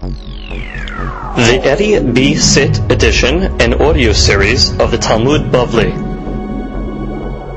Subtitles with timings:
[0.00, 2.34] The Eddie B.
[2.34, 5.92] Sit edition and audio series of the Talmud Bavli.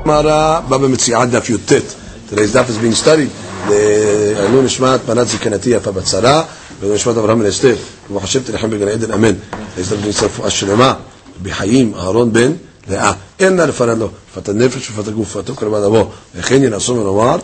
[0.04, 2.28] Mara Baba Mitziad Daf Yutet.
[2.28, 3.30] Today's daf is being studied.
[3.68, 6.44] לעילוי נשמת בנת זקנתי יפה בצרה,
[6.80, 7.74] ולעילוי נשמת אברהם בן אסתר,
[8.10, 9.34] ובחשבת לכם בגן עדן אמן.
[9.76, 10.94] להזדמנות בניסה רפואה שלמה,
[11.42, 12.52] בחיים אהרון בן
[12.90, 13.12] לאה.
[13.40, 17.36] אין נא לפרד לו, פת הנפש ופת הגוף, ופתו קרבן אבו, וכן ינעשו ונאמר.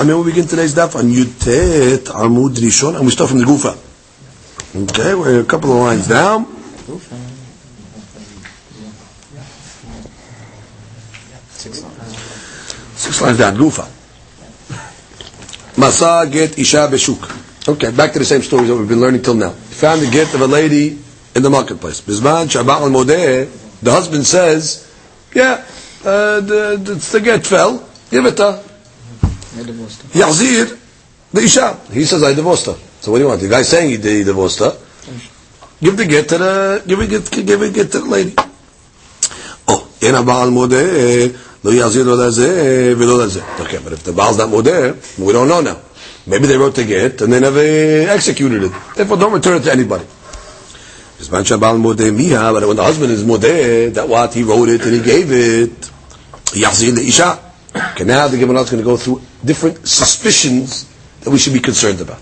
[0.00, 3.44] I mean, we begin today's daf on Yutet Amud Rishon, and we start from the
[3.44, 3.76] Gufa.
[4.90, 6.46] Okay, we're a couple of lines down.
[12.96, 13.84] Six lines down, Gufa.
[15.76, 17.68] Masa get Isha Beshuk.
[17.68, 19.50] Okay, back to the same stories that we've been learning till now.
[19.50, 20.98] Found the get of a lady
[21.34, 22.00] in the marketplace.
[22.00, 23.04] Bizman Shabbat al
[23.82, 24.90] the husband says,
[25.34, 25.64] yeah,
[26.04, 28.69] uh, the, the, the get fell, give it to.
[30.13, 30.77] Yazir,
[31.33, 31.79] the Isha.
[31.91, 32.75] He says, I divorced her.
[33.01, 33.41] So what do you want?
[33.41, 34.73] The guy saying he, he divorced her.
[35.81, 38.33] Give the get to the, give it, get, give it, get to the lady.
[39.67, 40.77] Oh, אין הבעל מודה,
[41.63, 43.41] לא יחזיר לא לזה ולא לזה.
[43.59, 45.77] Okay, but if the Baal's not מודה, we don't know now.
[46.27, 47.59] Maybe they wrote the get and they never
[48.09, 48.71] executed it.
[48.95, 50.05] Therefore, don't return it to anybody.
[51.21, 54.81] בזמן שהבעל מודה מיha, but when the husband is מודה, that what, he wrote it
[54.81, 55.89] and he gave it,
[56.55, 57.33] יחזיר לאישה.
[57.75, 60.85] Okay, now the Gemara is going to go through different suspicions
[61.21, 62.21] that we should be concerned about.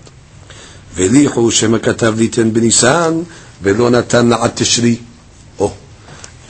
[0.94, 3.22] והליחו שמא כתב ליתן בניסן
[3.62, 4.96] ולא נתן לעד תשרי.
[5.58, 5.72] Oh,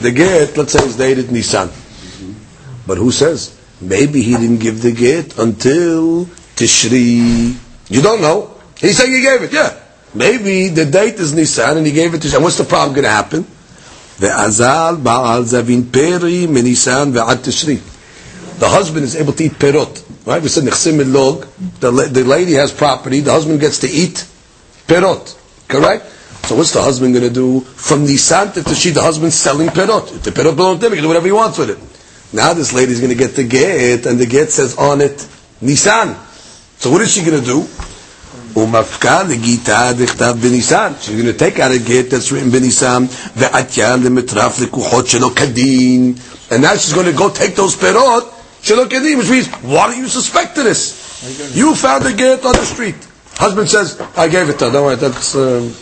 [0.01, 1.69] the get, let's say, is dated Nisan.
[2.87, 3.55] But who says?
[3.81, 7.55] Maybe he didn't give the get until Tishri.
[7.89, 8.55] You don't know.
[8.79, 9.73] He's saying he gave it, yeah.
[10.13, 13.03] Maybe the date is Nisan and he gave it to And what's the problem going
[13.03, 13.45] to happen?
[14.19, 17.77] ואזל בעל זבין פרי מניסן ועד תשרי.
[18.60, 20.04] the husband is able to eat perot.
[20.26, 20.42] Right?
[20.42, 21.48] We said nichsei melog.
[21.80, 23.20] The, the lady has property.
[23.20, 24.26] The husband gets to eat
[24.86, 25.34] perot.
[25.66, 26.04] Correct?
[26.46, 28.92] So what's the husband going to do from Nisan to Tishri?
[28.92, 30.14] The husband's selling perot.
[30.14, 31.78] If the perot belongs to him, he can do whatever he wants with it.
[32.36, 35.26] Now this lady's going to get the get, and the get says on it
[35.62, 36.14] Nisan.
[36.76, 37.66] So what is she going to do?
[38.54, 39.92] ומפקה לגיטה
[41.00, 43.06] she's going to take out a get that's written בניסן,
[43.36, 46.14] ועטיה למטרף לקוחות שלא כדין.
[46.50, 49.98] And now she's going to go take those perot shelo kedin, which means, why don't
[49.98, 51.56] you suspect this?
[51.56, 52.96] You found a get on the street.
[53.34, 54.72] Husband says, I gave it to her.
[54.72, 55.72] Don't worry, that's, um,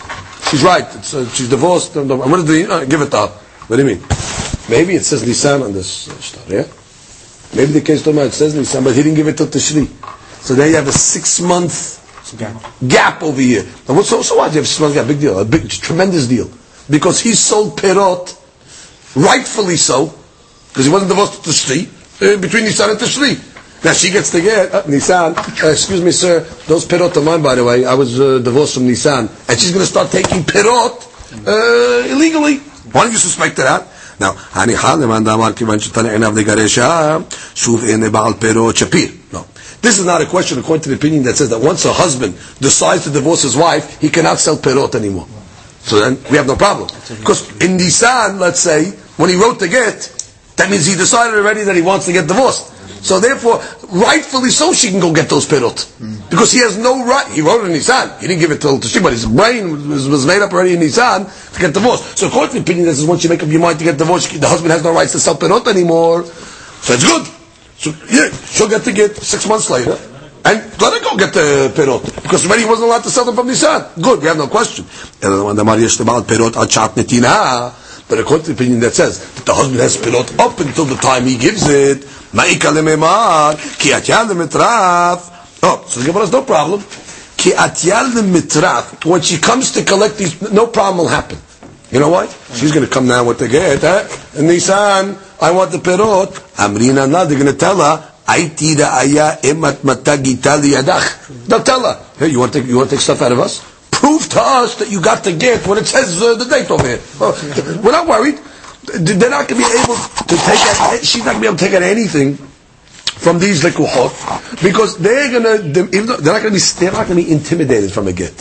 [0.50, 0.84] she's right.
[0.84, 1.96] Uh, she's divorced.
[1.96, 3.26] I'm going to uh, give it to her?
[3.26, 4.04] What do you mean?
[4.68, 6.66] Maybe it says Nisan on this uh, story, yeah?
[7.56, 9.88] Maybe the case tomorrow it says Nisan, but he didn't give it to Tishri.
[10.42, 11.98] So now you have a six month
[12.38, 12.62] gap.
[12.86, 13.64] gap over here.
[13.88, 16.26] Now, what's so, so do You have six month gap, big deal, a big, tremendous
[16.26, 16.50] deal.
[16.90, 18.36] Because he sold Perot,
[19.16, 20.14] rightfully so,
[20.68, 21.88] because he wasn't divorced to Tishri.
[22.19, 23.39] between Nisan and Tishri.
[23.83, 27.41] Now she gets to get, uh, Nisan, uh, excuse me sir, those Perot are mine
[27.41, 29.27] by the way, I was uh, divorced from Nisan.
[29.49, 31.03] And she's going to start taking Perot
[31.45, 32.57] uh, illegally.
[32.93, 33.87] Why don't you suspect that?
[34.19, 37.17] Now, הניחה למאן דאמר כיוון שתנא עיניו לגרשה,
[37.55, 39.09] שוב אין בעל פירות שפיר.
[39.33, 39.37] No.
[39.81, 42.35] This is not a question according to the opinion that says that once a husband
[42.61, 45.27] decides to divorce his wife, he cannot sell perot anymore.
[45.81, 46.87] So then we have no problem.
[47.19, 50.16] Because in Nisan, let's say, when he wrote the get,
[50.58, 52.74] that means he decided already that he wants to get divorced.
[53.02, 55.86] So therefore, rightfully so, she can go get those perot.
[56.30, 57.26] Because he has no right.
[57.30, 58.10] He wrote it in Nisan.
[58.20, 60.80] He didn't give it to Tishri, but his brain was, was made up already in
[60.80, 62.18] Nisan to get divorced.
[62.18, 63.98] So according to the opinion that says once you make up your mind to get
[63.98, 66.24] divorced, the husband has no rights to sell perot anymore.
[66.24, 67.26] So it's good.
[67.78, 69.96] So yeah, she'll get to get six months later.
[70.44, 72.02] And let her go get the perot.
[72.22, 73.86] Because already he wasn't allowed to sell them from Nisan.
[74.02, 74.84] Good, we have no question.
[78.08, 80.96] But according to the opinion that says that the husband has perot up until the
[80.96, 82.04] time he gives it.
[85.60, 86.80] Oh, so the Gemara has no problem.
[89.04, 91.38] When she comes to collect these, no problem will happen.
[91.90, 92.26] You know why?
[92.54, 93.82] She's going to come now with the get.
[93.84, 94.08] Eh?
[94.36, 96.32] And Nisan, I want the perot.
[96.56, 101.46] Amrina na, they're going to tell her, Aiti ra'aya emat matagita liyadach.
[101.46, 103.38] They'll tell her, hey, you want to take, you want to take stuff out of
[103.38, 103.62] us?
[103.98, 106.86] Prove to us that you got the get when it says uh, the date over
[106.86, 107.00] here.
[107.20, 107.34] Oh,
[107.82, 108.38] we're not worried.
[108.94, 111.58] They're not going to be able to take out, she's not going to be able
[111.58, 116.50] to take out anything from these lekuchot because they're going to, they're not going to
[116.52, 118.40] be, they're not going to be intimidated from a get.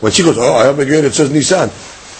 [0.00, 1.70] When she goes, oh, I have a get, it says Nissan.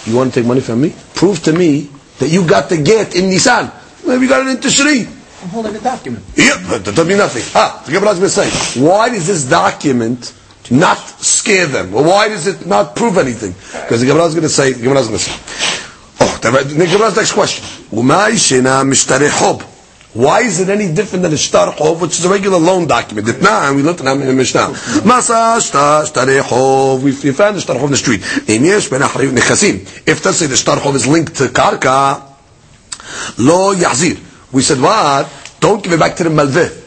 [0.07, 0.95] You want to take money from me?
[1.15, 3.73] Prove to me that you got the get in Nisan.
[4.07, 5.09] Maybe you got it in Tishri.
[5.43, 6.25] I'm holding a document.
[6.37, 7.43] Yeah, but that doesn't mean nothing.
[7.57, 10.33] Ah, the Gemara is going to say, why does this document
[10.71, 11.93] not scare them?
[11.93, 13.53] Well, why does it not prove anything?
[13.83, 15.33] Because the Gemara is going to say, the Gemara is going to say,
[16.21, 17.65] oh, the, Gemara's next question.
[20.15, 23.27] Why is it any different than a shtar chov, which is a regular loan document?
[23.29, 24.69] And we looked at in Mishnah.
[24.69, 28.21] We found the shtar chov in the street.
[30.07, 32.23] If let's say the shtar chov is linked to karka,
[33.39, 34.21] lo yahzir.
[34.53, 35.31] We said what?
[35.61, 36.82] Don't give it back to the malveh.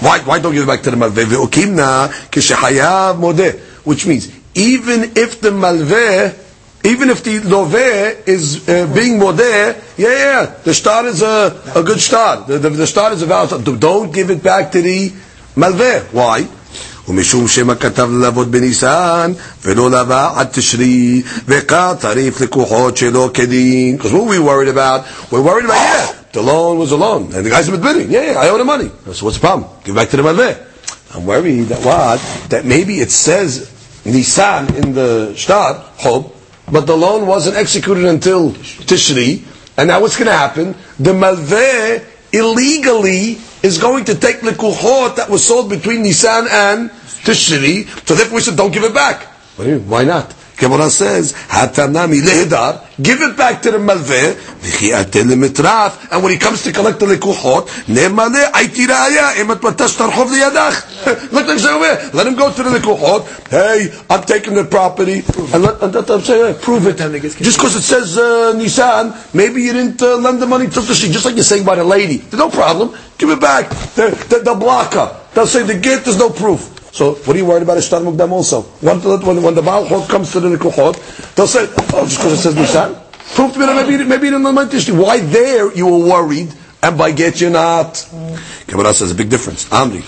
[0.00, 1.24] Why, why don't give it back to the malveh?
[1.24, 3.58] Ve'okimna kishehayav modeh.
[3.84, 6.36] Which means, even if the malveh,
[6.84, 11.82] even if the loveh is uh, being modeh, yeah, yeah, the star is a, a
[11.82, 12.46] good star.
[12.46, 13.76] The, the, the star is a valid star.
[13.76, 15.10] Don't give it back to the
[15.56, 16.02] malveh.
[16.12, 16.46] Why?
[17.08, 19.32] ומשום שמא כתב ללוות בניסן
[19.64, 25.40] ולא לווה עד תשרי וכך צריך לקוחות שלא כדין because what we worried about we're
[25.40, 28.49] worried about yeah the loan was a loan and the guy's admitting yeah, yeah I
[28.49, 28.89] owe the money.
[29.13, 29.69] So what's the problem?
[29.83, 31.15] Give back to the malveh.
[31.15, 32.19] I'm worried that what
[32.49, 33.69] that maybe it says
[34.05, 36.31] Nisan in the Shtar Chov
[36.71, 39.45] but the loan wasn't executed until Tishri.
[39.77, 40.75] And now what's going to happen?
[40.99, 47.85] The malveh illegally is going to take likuchot that was sold between Nisan and Tishri,
[48.07, 49.23] so therefore we said don't give it back.
[49.57, 49.79] What do you?
[49.79, 50.33] Why not?
[50.61, 56.63] Gemara says, Hatanami lehedar, give it back to the malveh, lemitraf, and when he comes
[56.63, 61.31] to collect the likuchot, nemale aiti raya, emat matash tarchov liyadach.
[61.31, 65.23] Let him say over let him go to the likuchot, hey, I'm taking the property,
[65.51, 66.97] and let, and let them say, hey, prove it.
[66.97, 70.93] Just because it says uh, Nisan, maybe you didn't uh, lend the money to the
[70.93, 72.23] just like you're saying by the lady.
[72.33, 73.69] No problem, give it back.
[73.95, 76.80] The, the, the blocker, they'll say the gift, there's no proof.
[76.91, 78.61] So what are you worried about Ishtar Mukdam also?
[78.81, 82.37] When, when, when the Baal comes to the likuchot, they'll say, oh, just because it
[82.37, 83.01] says Nishtar?
[83.35, 86.53] Prove to me that maybe, maybe in the Why there you were worried,
[86.83, 88.05] and by get you not?
[88.67, 89.69] Gemara says a big difference.
[89.69, 90.03] Amri.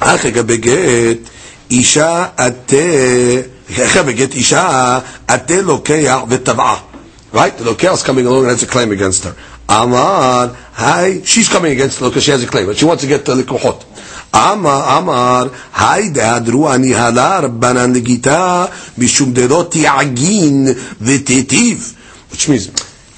[0.00, 1.26] Ache gabeget,
[1.70, 6.86] isha ate, ache beget isha ate lokeach.
[7.32, 7.56] Right?
[7.56, 9.34] The lokeach's coming along and has a claim against her.
[9.68, 13.08] Amar, hi, she's coming against the because she has a claim, but she wants to
[13.08, 13.89] get the likuchot.
[14.32, 20.66] Ama Amar, Haida Adruani Halar Banan Gita Bishum Deroti Agin
[20.98, 21.96] Vetitiv.
[22.30, 22.68] Which means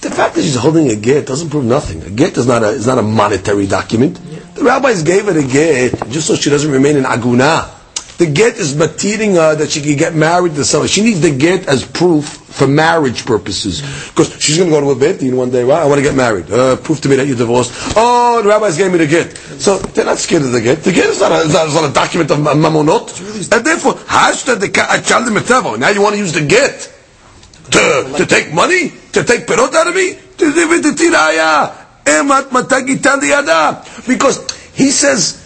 [0.00, 2.03] the fact that she's holding a get doesn't prove nothing.
[2.03, 4.19] A get is not a, is not a monetary document.
[4.55, 7.81] The rabbis gave her a get just so she doesn't remain in Aguna.
[8.22, 10.86] The get is matiring her that she can get married to someone.
[10.86, 13.82] She needs the get as proof for marriage purposes.
[14.10, 16.04] Because she's going to go to a bet and one day, well, I want to
[16.04, 16.48] get married.
[16.48, 17.72] Uh, prove to me that you're divorced.
[17.96, 19.36] Oh, the rabbis gave me the get.
[19.36, 20.84] So they're not scared of the get.
[20.84, 23.50] The get is not a, is not, is not a document of mamonot.
[23.50, 23.98] And therefore,
[25.78, 26.94] Now you want to use the get
[27.72, 28.90] to, to take money?
[29.14, 30.14] To take perot out of me?
[30.14, 31.75] To give it to tiraya.
[34.06, 35.41] Because he says,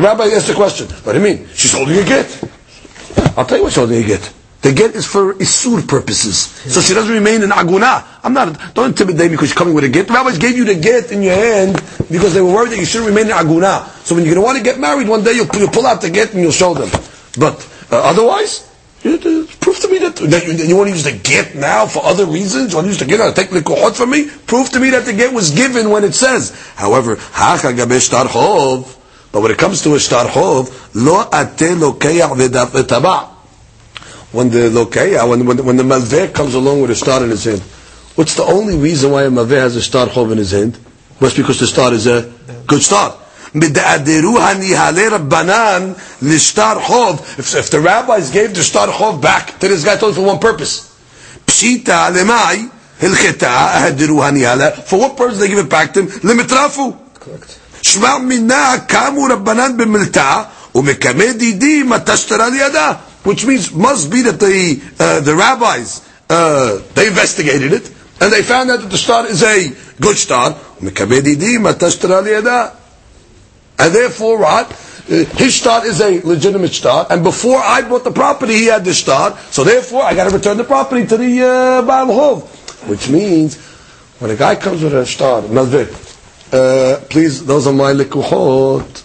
[0.00, 1.48] the rabbi asked the question, what do you mean?
[1.54, 2.26] She's holding a get.
[3.36, 4.32] I'll tell you what she's holding a get.
[4.62, 6.36] The get is for isur purposes.
[6.72, 8.04] So she doesn't remain in aguna.
[8.22, 10.06] I'm not, don't intimidate me because she's coming with a get.
[10.06, 12.84] The rabbis gave you the get in your hand because they were worried that you
[12.84, 13.88] shouldn't remain in aguna.
[14.04, 16.00] So when you're going to want to get married one day, you'll, you'll pull out
[16.00, 16.88] the get and you'll show them.
[17.38, 17.60] But
[17.90, 18.68] uh, otherwise,
[19.02, 19.20] you, uh,
[19.80, 22.72] to me that, that you, you, want to use the get now for other reasons.
[22.72, 24.28] You want to use the get to take the kohot from me?
[24.46, 26.50] Prove to me that the get was given when it says.
[26.76, 28.99] However, hacha gabesh tarchov.
[29.32, 33.28] But when it comes to a shtar chov, lo ate lokeach v'taba.
[34.32, 37.44] When the lokeach, when, when, when the malveh comes along with a star in his
[37.44, 37.60] hand,
[38.16, 40.78] what's the only reason why a malveh has a star chov in his hand?
[41.20, 42.32] Must because the star is a
[42.66, 43.16] good star.
[43.52, 43.64] If,
[47.54, 50.88] if the rabbis gave the star chov back to this guy, told for one purpose.
[51.46, 56.08] Pshita lemai hilcheta For what purpose they give it back to him?
[56.08, 56.96] Limitrafu.
[57.14, 57.59] Correct.
[57.81, 60.41] שמע מינה קמו רבנן במלתא
[60.75, 62.93] ומקמא דידי מתי שתרה לידה
[63.25, 67.91] which means must be that the uh, the rabbis uh, they investigated it
[68.21, 72.21] and they found out that the star is a good star ומקמא דידי מתי שתרה
[72.21, 72.67] לידה
[73.79, 74.71] and therefore what
[75.07, 78.83] uh, his star is a legitimate star, and before I bought the property, he had
[78.83, 82.89] the star, so therefore I got to return the property to the uh, Baal Hov.
[82.89, 83.55] Which means,
[84.19, 86.08] when a guy comes with a star, Melvik,
[86.52, 89.04] uh, please, those are my likuhot.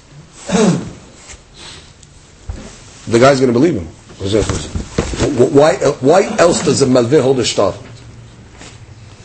[3.07, 3.87] the guy's going to believe him.
[5.53, 7.73] Why, why else does a malveh hold a star?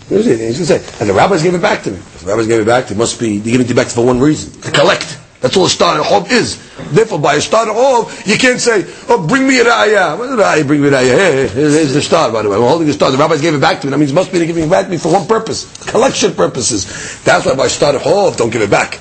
[0.09, 1.99] He's going to say, and the rabbis gave it back to me.
[1.99, 4.19] The rabbis gave it back to me, must be, they gave it back for one
[4.19, 5.10] reason, to collect.
[5.41, 6.59] That's all a star of is.
[6.93, 10.39] Therefore, by a star of you can't say, "Oh, bring me a raya." What did
[10.39, 11.17] raya bring me a raya?
[11.17, 12.31] Hey, here's the star.
[12.31, 13.11] By the way, I'm holding the star.
[13.11, 13.91] The rabbis gave it back to me.
[13.91, 17.21] That means it must be giving it back to me for one purpose, collection purposes.
[17.25, 19.01] That's why by star of don't give it back,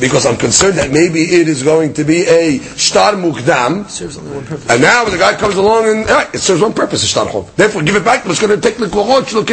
[0.00, 3.88] because I'm concerned that maybe it is going to be a star mukdam.
[3.88, 4.68] serves only one purpose.
[4.68, 7.54] And now the guy comes along and right, it serves one purpose, a star hov.
[7.54, 8.24] Therefore, give it back.
[8.24, 9.44] But it's going to take the kohot shlo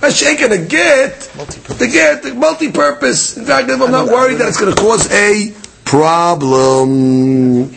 [0.00, 0.08] kedin.
[0.08, 1.20] A shake and a get,
[1.78, 3.36] the get, multi-purpose.
[3.36, 5.52] In fact, I'm not worried that it's going to cause a
[5.84, 7.70] problem.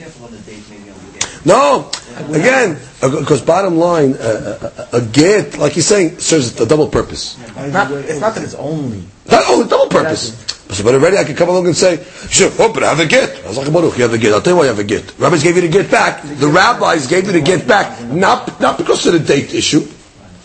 [1.46, 1.90] No,
[2.34, 7.38] again, because bottom line, uh, a, a, get, like you're saying, serves a double purpose.
[7.56, 9.04] Not, it's not that it's only.
[9.32, 10.36] Not only double purpose.
[10.70, 13.08] So, but already I can come along and say, sure, oh, but I have a
[13.08, 13.44] get.
[13.44, 14.34] I was like, Baruch, you have a get.
[14.34, 15.18] I'll tell you why you have a get.
[15.18, 16.22] Rabbis gave you the get back.
[16.22, 19.88] The rabbis gave you the get back, not, not because of the date issue.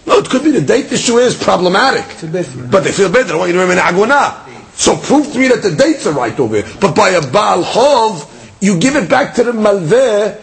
[0.07, 2.05] No, it could be the date issue is problematic.
[2.71, 3.25] But they feel bad.
[3.25, 4.45] They don't want you to remain aguna.
[4.77, 6.67] So prove to me that the dates are right over here.
[6.81, 8.31] But by a Baal Chov,
[8.61, 10.41] you give it back to the Malveh.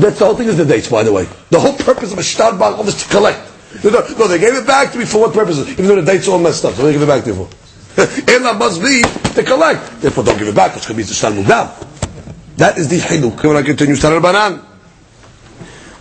[0.00, 1.28] That's the whole thing is the dates, by the way.
[1.50, 3.52] The whole purpose of a Shtar Baal is to collect.
[3.84, 5.68] No, they gave it back to me for what purposes?
[5.70, 6.74] Even though the dates are all messed up.
[6.74, 7.48] So they give it back to you for.
[8.30, 10.00] Ela must be to collect.
[10.00, 10.76] Therefore, don't give it back.
[10.76, 12.56] It's going to be the Shtar Mukdam.
[12.56, 13.38] That is the Hiduk.
[13.38, 13.94] Can I continue?
[13.96, 14.64] Shtar Banan.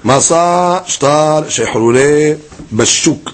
[0.04, 2.55] Masa Shtar Shehrureh.
[2.73, 3.31] בשוק.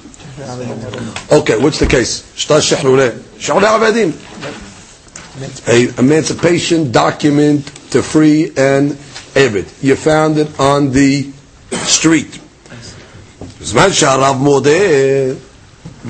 [1.31, 2.23] Okay, what's the case?
[2.37, 3.09] שטר שחרורי.
[3.39, 4.13] שחרורי עבדים.
[5.67, 8.97] A emancipation document to free an
[9.37, 9.67] Abed.
[9.83, 11.27] You found it on the
[11.87, 12.39] street.
[13.63, 14.71] זמן שהרב מודה,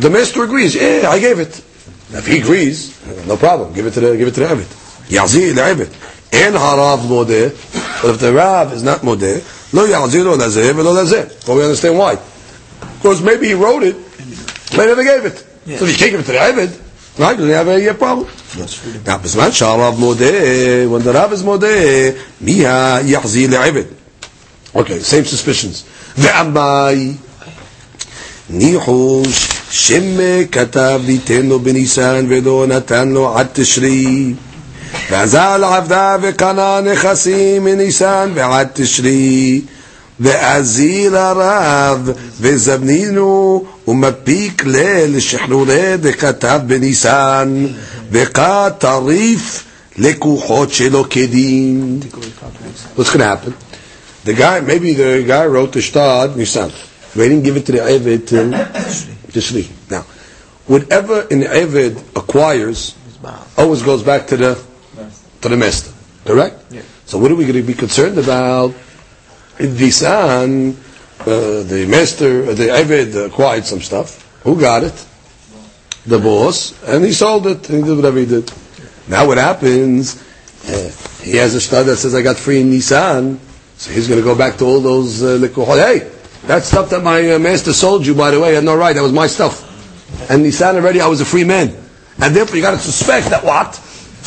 [0.01, 1.61] the master agrees, yeah, I gave it.
[2.13, 2.93] If he agrees,
[3.27, 4.67] no problem, give it to the, give it to the Abed.
[5.11, 5.87] יחזיר לעבד.
[6.33, 7.49] אין הרב מודה,
[8.03, 9.27] but if the Rav is not מודה,
[9.73, 11.23] לא יחזיר לו לזה ולא לזה.
[11.47, 12.17] Well, we understand why.
[13.01, 13.97] Because maybe he wrote it,
[14.75, 15.47] but he never gave it.
[15.67, 15.79] Yeah.
[15.79, 16.71] So if you can't give it to the Abed,
[17.19, 18.29] right, then you have a, a problem.
[19.05, 21.67] Now, בזמן שהרב מודה, when the Rav is מודה,
[22.41, 22.65] מי
[23.05, 23.85] יחזיר לעבד?
[24.75, 25.85] Okay, same suspicions.
[26.19, 27.13] ועמאי,
[28.51, 34.35] ניחוש, שמא כתב ליתנו בניסן ולא נתן לו עד תשרי.
[35.11, 39.61] ועזל עבדה וקנה נכסים מניסן ועד תשרי.
[40.21, 47.67] ואזיל הרב וזבנינו ומפיק ליל לשחרורי דכתב בניסן
[48.11, 49.65] וכתריף
[49.99, 52.01] לקוחות שלו כדין.
[52.97, 53.55] What's going to happen?
[54.25, 56.71] The guy, maybe the guy wrote the star Nisan.
[57.15, 58.51] They didn't give it to the Eved till
[59.33, 59.65] Tishri.
[59.91, 60.03] Now,
[60.67, 62.95] whatever an Eved acquires
[63.57, 64.53] always goes back to the
[65.43, 65.93] to the master.
[66.25, 66.57] Correct?
[66.73, 66.83] Yeah.
[67.07, 68.75] So what are we going to be concerned about?
[69.62, 70.76] In Nisan,
[71.20, 74.42] uh, the master, uh, the Eved acquired some stuff.
[74.42, 75.06] Who got it?
[76.08, 77.68] The boss, and he sold it.
[77.68, 78.52] He did whatever he did.
[79.08, 80.18] Now what happens?
[80.68, 80.90] Uh,
[81.22, 83.38] he has a stud that says, "I got free in Nissan,"
[83.78, 85.38] so he's going to go back to all those uh.
[85.38, 86.10] Hey,
[86.48, 88.94] that stuff that my uh, master sold you, by the way, had no right.
[88.94, 89.62] That was my stuff.
[90.28, 91.78] And Nissan already, I was a free man,
[92.20, 93.76] and therefore you got to suspect that what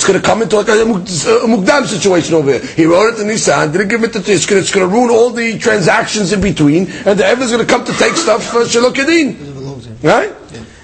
[0.04, 2.60] it's going to come into like a, a mukdam situation over here.
[2.60, 5.30] He wrote it to Nissan, didn't give it to to, it's going to ruin all
[5.30, 10.02] the transactions in between, and the is going to come to take stuff for Shalokadin.
[10.02, 10.30] Right?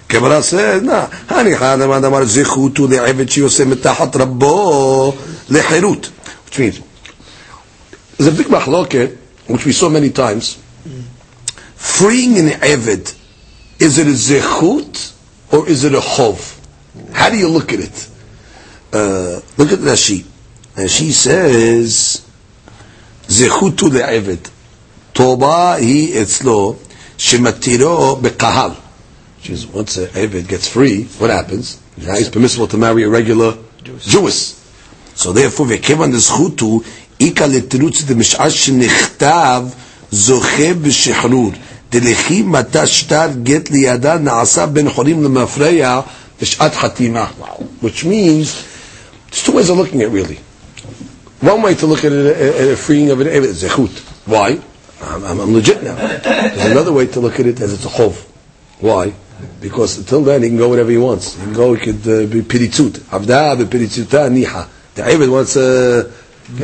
[0.09, 5.13] Gemara says, nah, hani chadam adamar zichutu le'evet shiyosem mitachat rabbo
[5.49, 6.07] le'cherut.
[6.47, 6.81] Which means,
[8.17, 10.55] there's a big mahloket, which we saw many times.
[11.75, 13.15] Freeing an eved,
[13.79, 15.15] is it a zechut
[15.53, 16.59] or is it a chov?
[17.13, 18.10] How do you look at it?
[18.94, 20.26] Uh, look at Rashi.
[20.78, 22.22] And she says,
[23.28, 24.38] זכותו לעבד.
[25.14, 26.76] טובה היא אצלו
[27.18, 28.72] שמתירו בקהל.
[29.42, 31.78] Which is, once an Eved gets free, what happens?
[31.98, 34.54] Now he's permissible to marry a regular Jewish.
[35.16, 36.82] So therefore, וכיוון דזכותו,
[37.20, 39.64] איכא לתירוץ דמשעה שנכתב
[40.12, 41.52] זוכה בשחרור.
[41.92, 46.02] דלכי מטה שטר גט לידה נעשה בין חורים למפרע
[46.42, 47.26] בשעת חתימה.
[47.84, 48.48] Which means,
[49.31, 50.37] there's two ways of looking at it, really.
[51.41, 54.27] One way to look at it, a freeing of an Eved zechut.
[54.27, 54.61] Why?
[55.03, 55.95] I'm, I'm, I'm legit now.
[55.95, 58.27] There's another way to look at it as it's a chov.
[58.81, 59.15] Why?
[59.61, 61.35] Because until then he can go whatever he wants.
[61.37, 62.99] He can go, he could uh, be piritzut.
[63.09, 64.69] Avda be piritzuta niha.
[64.95, 66.13] The Eved wants to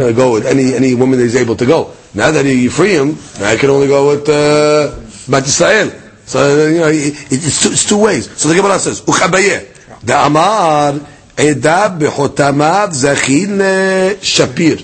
[0.02, 1.92] uh, go with any, any woman that he's able to go.
[2.14, 4.94] Now that you free him, now he can only go with uh,
[5.30, 6.02] Bat Yisrael.
[6.26, 8.30] So, uh, you know, it, it's, two, it's two ways.
[8.38, 9.74] So the Gemara says, Uchabayeh.
[10.02, 11.00] The Amar,
[11.38, 13.58] Eda behotamav zachin
[14.20, 14.80] shapir.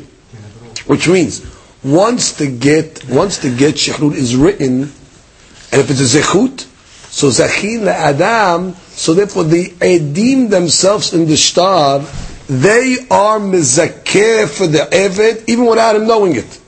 [0.86, 1.42] Which means,
[1.82, 6.66] once the get, once the get shechrut is written, and if it's a zechut,
[7.10, 12.00] so zachin adam, so therefore the edim themselves in the star,
[12.48, 16.60] they are mizakeh for the evet, even without him knowing it.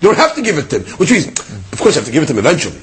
[0.00, 0.96] You don't have to give it to him.
[0.98, 2.78] Which means, of course, you have to give it to him eventually.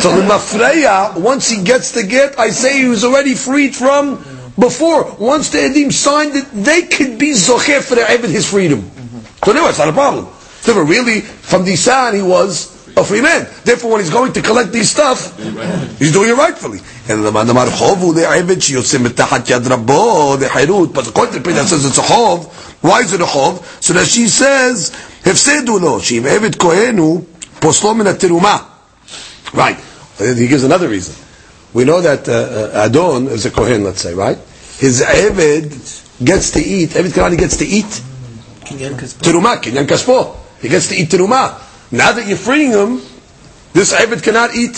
[0.00, 4.16] So the mafreya, once he gets the get, I say he was already freed from
[4.58, 5.14] before.
[5.18, 8.80] Once the edim signed it, they could be zocher for the evet his freedom.
[8.82, 9.18] Mm-hmm.
[9.44, 10.28] So anyway, it's not a problem.
[10.60, 13.48] So really, from the Isan, he was a free man.
[13.64, 15.36] Therefore, when he's going to collect these stuff,
[15.98, 16.78] he's doing it rightfully.
[17.08, 20.94] And the man chovu le'eved shiyotzim mitachat yad rabbo le'herut.
[20.94, 23.64] But according to the that says it's a chov, why is it a chov?
[23.82, 24.90] So that she says,
[25.22, 27.22] hefsedu lo, she'im eved kohenu,
[27.60, 28.66] poslo min teruma.
[29.52, 29.78] Right.
[30.18, 31.14] He gives another reason.
[31.74, 34.36] We know that uh, uh, Adon is a kohen, let's say, right?
[34.78, 36.90] His eved gets to eat.
[36.90, 38.02] Eved Kanani gets to eat
[38.64, 40.36] teruma, kinyan kaspo.
[40.60, 41.60] He gets to eat teruma.
[41.90, 43.00] Now that you're freeing him,
[43.72, 44.72] this eved cannot eat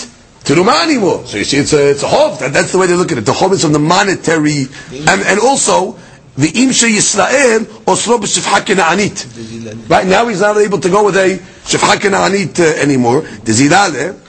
[0.44, 1.26] teruma anymore.
[1.26, 2.38] So you see, it's a it's a hov.
[2.40, 3.26] That, that's the way they look at it.
[3.26, 5.98] The hov is from the monetary, and and also
[6.36, 9.88] the imshe Yisrael osro b'shifha kena'anit.
[9.88, 13.20] Right now he's not able to go with a shifha kena'anit uh, anymore.
[13.22, 14.20] The zilale.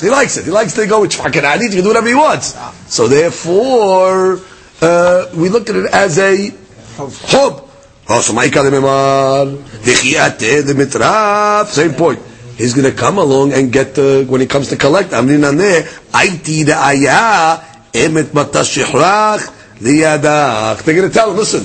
[0.00, 0.44] He likes it.
[0.44, 1.70] He likes to go with shifha kena'anit.
[1.70, 2.54] He can do whatever he wants.
[2.92, 4.40] So therefore,
[4.82, 6.52] uh, we look at it as a
[6.98, 7.66] hob.
[10.74, 12.18] Mitraf, same point.
[12.56, 15.12] He's going to come along and get the, when he comes to collect.
[20.84, 21.62] They're going to tell him, listen,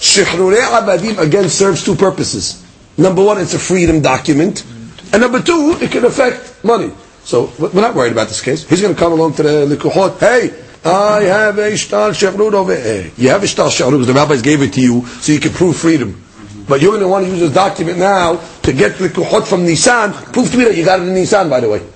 [0.00, 2.60] Shihrure Abadim again serves two purposes.
[2.98, 4.64] Number one, it's a freedom document.
[5.12, 6.90] And number two, it can affect money.
[7.24, 8.68] So we're not worried about this case.
[8.68, 10.18] He's going to come along to the Likuhot.
[10.18, 10.50] Hey,
[10.84, 13.10] I have a shtar she'rut over here.
[13.16, 15.52] You have a shtar she'rut because the rabbis gave it to you so you can
[15.52, 16.20] prove freedom.
[16.66, 19.60] But you're going to want to use this document now to get the kuhot from
[19.66, 20.12] Nissan.
[20.32, 21.86] Prove to me that you got it in Nissan, by the way.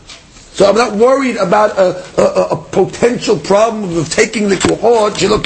[0.52, 5.42] So I'm not worried about a, a, a potential problem of taking the kuhot shelo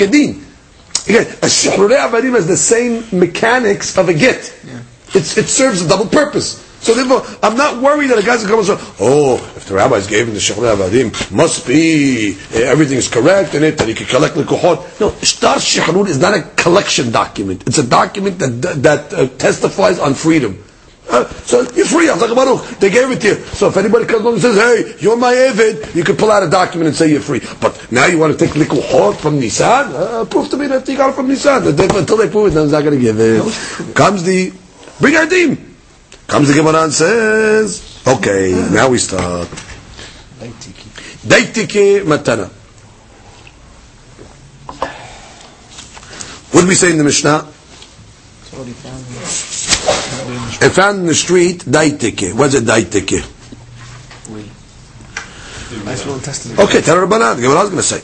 [1.08, 4.54] Again, a shehrurei avadim has the same mechanics of a get.
[4.66, 4.80] Yeah.
[5.14, 6.66] it serves a double purpose.
[6.80, 9.66] So therefore, I'm not worried that a guy's going to come and say, oh, if
[9.66, 13.76] the rabbis gave him the Shichrurei Avadim, must be, eh, everything is correct in it,
[13.78, 14.98] that he can collect the kohot.
[14.98, 17.64] No, Shtar Shechrut is not a collection document.
[17.66, 20.64] It's a document that, that uh, testifies on freedom.
[21.10, 22.08] Uh, so you're free.
[22.08, 22.62] I'm like Baruch.
[22.78, 23.34] They gave it to you.
[23.34, 26.44] So if anybody comes along and says, "Hey, you're my Evid," you can pull out
[26.44, 27.40] a document and say you're free.
[27.60, 29.92] But now you want to take likuhot from Nissan?
[29.92, 31.66] Uh, prove to me that you got it from Nissan.
[31.66, 33.94] Until they prove it, then it's not going to give it.
[33.96, 34.52] Comes the
[35.00, 35.69] bring Ardim.
[36.30, 39.48] Comes the Gemara and says, okay, now we start.
[41.26, 42.48] Daitike matana.
[46.52, 47.48] What did we say in the Mishnah?
[50.62, 52.32] It found in the street daitike.
[52.34, 53.26] What's a daitike?
[56.60, 57.36] Okay, tell Rabbanan.
[57.36, 58.02] The Gemara is going to say.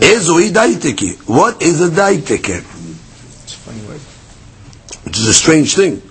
[0.00, 1.18] Ezoi daitike.
[1.28, 2.64] What is a daitike?
[5.06, 6.02] Is a strange thing.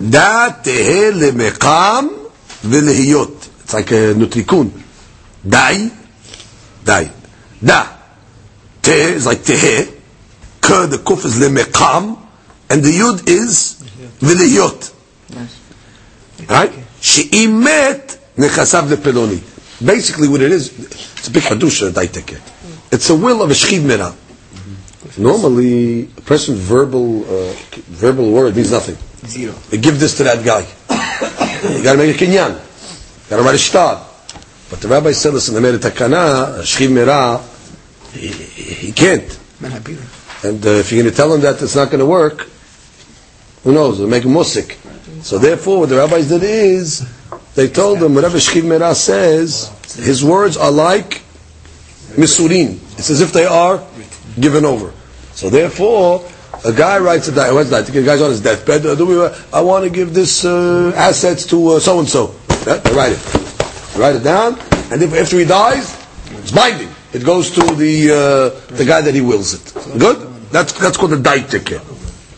[0.00, 2.10] Da tehe lemekam
[2.64, 3.48] velehiyot.
[3.64, 4.70] It's like a notarikon.
[5.48, 5.90] Dai,
[6.84, 7.10] dai.
[7.64, 7.86] Da.
[8.82, 9.86] Tehe is like tehe.
[10.60, 12.18] K, the kuf is lemekam.
[12.68, 13.82] And the yud is
[14.20, 14.92] velehiyot.
[16.48, 16.72] Right?
[17.00, 19.40] She'imet nechasav lepeloni.
[19.84, 22.40] Basically what it is, it's a big hadusha, daiteke.
[22.92, 24.14] It's a will of a shchiv merah.
[25.18, 27.52] Normally, a person's verbal uh,
[27.88, 28.96] verbal word means nothing.
[29.26, 29.52] Zero.
[29.70, 30.60] They give this to that guy.
[31.76, 32.54] you got to make a kinyan.
[32.54, 34.06] You got to write a shtar.
[34.70, 37.40] But the rabbi said, listen, they made a takana, shchiv merah,
[38.12, 39.38] he, he can't.
[40.42, 42.48] And uh, if you're going to tell him that it's not going to work,
[43.62, 43.98] who knows?
[43.98, 44.76] It'll make him musik.
[45.22, 47.08] So therefore, what the rabbis did is,
[47.54, 51.22] they told him, whatever shchiv merah says, his words are like
[52.16, 52.80] misurin.
[52.98, 53.84] It's as if they are
[54.38, 54.92] given over.
[55.32, 56.28] So therefore,
[56.64, 57.52] a guy writes a die.
[57.52, 57.86] What's that?
[57.86, 58.86] The guy's on his deathbed.
[58.86, 62.34] Uh, uh, I want to give this uh, assets to so and so.
[62.66, 63.18] Write it.
[63.94, 64.58] They write it down,
[64.90, 65.94] and if, after he dies,
[66.30, 66.88] it's binding.
[67.12, 69.98] It goes to the uh, the guy that he wills it.
[69.98, 70.18] Good.
[70.50, 71.80] That's that's called a daitike.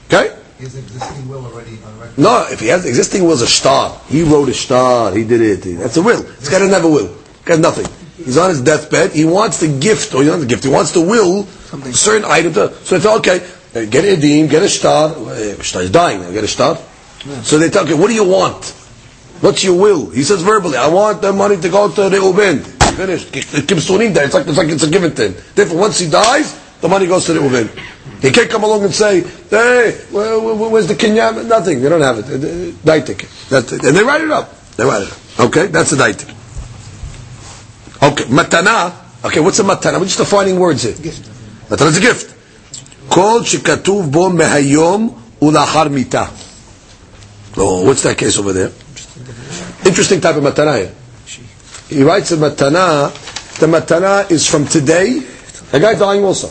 [0.06, 0.36] Okay.
[0.58, 2.18] His existing will already on record?
[2.18, 3.98] No, if he has existing will, is a star.
[4.08, 5.14] He wrote a star.
[5.14, 5.78] He did it.
[5.78, 6.22] That's a will.
[6.22, 7.16] This guy doesn't have a will.
[7.44, 7.86] Got nothing.
[8.16, 9.12] He's on his deathbed.
[9.12, 10.64] He wants the gift, or he wants the gift.
[10.64, 11.92] He wants the will Something.
[11.92, 12.52] certain item.
[12.54, 13.38] To, so it's okay.
[13.74, 15.10] Uh, get a deem, get a star.
[15.10, 16.30] Uh, star is dying now.
[16.30, 16.78] Get a star.
[17.26, 17.42] Yeah.
[17.42, 18.74] So they tell okay, what do you want?
[19.40, 20.10] What's your will?
[20.10, 22.60] He says verbally, I want the money to go to Reuben.
[22.60, 23.30] Finished.
[24.24, 25.34] It's like it's like it's a given thing.
[25.54, 27.70] Therefore, once he dies, the money goes to Reuben.
[28.20, 31.80] He can't come along and say, "Hey, where, where, where's the kinyan?" Nothing.
[31.80, 32.24] They don't have it.
[32.82, 33.48] Daitike.
[33.48, 33.84] That's it.
[33.84, 34.50] And they write it up.
[34.76, 35.18] They write it up.
[35.46, 36.34] Okay, that's the ticket.
[38.02, 38.92] Okay, matana.
[39.24, 40.00] Okay, what's a matana?
[40.00, 40.94] We're just defining words here.
[40.94, 42.37] Matana is a gift.
[43.09, 46.25] כל שכתוב בו מהיום ולאחר מיתה.
[47.55, 48.71] Oh, what's that case over there?
[49.85, 50.91] Interesting type of matana here.
[51.87, 53.13] He writes a matana,
[53.59, 55.21] the matana is from today,
[55.71, 56.47] a guy dying also.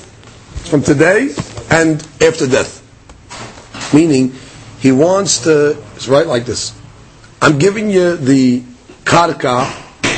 [0.61, 1.35] It's from today
[1.71, 2.79] and after death.
[3.93, 4.33] Meaning,
[4.79, 6.73] he wants to It's right like this.
[7.41, 8.61] I'm giving you the
[9.05, 9.71] karka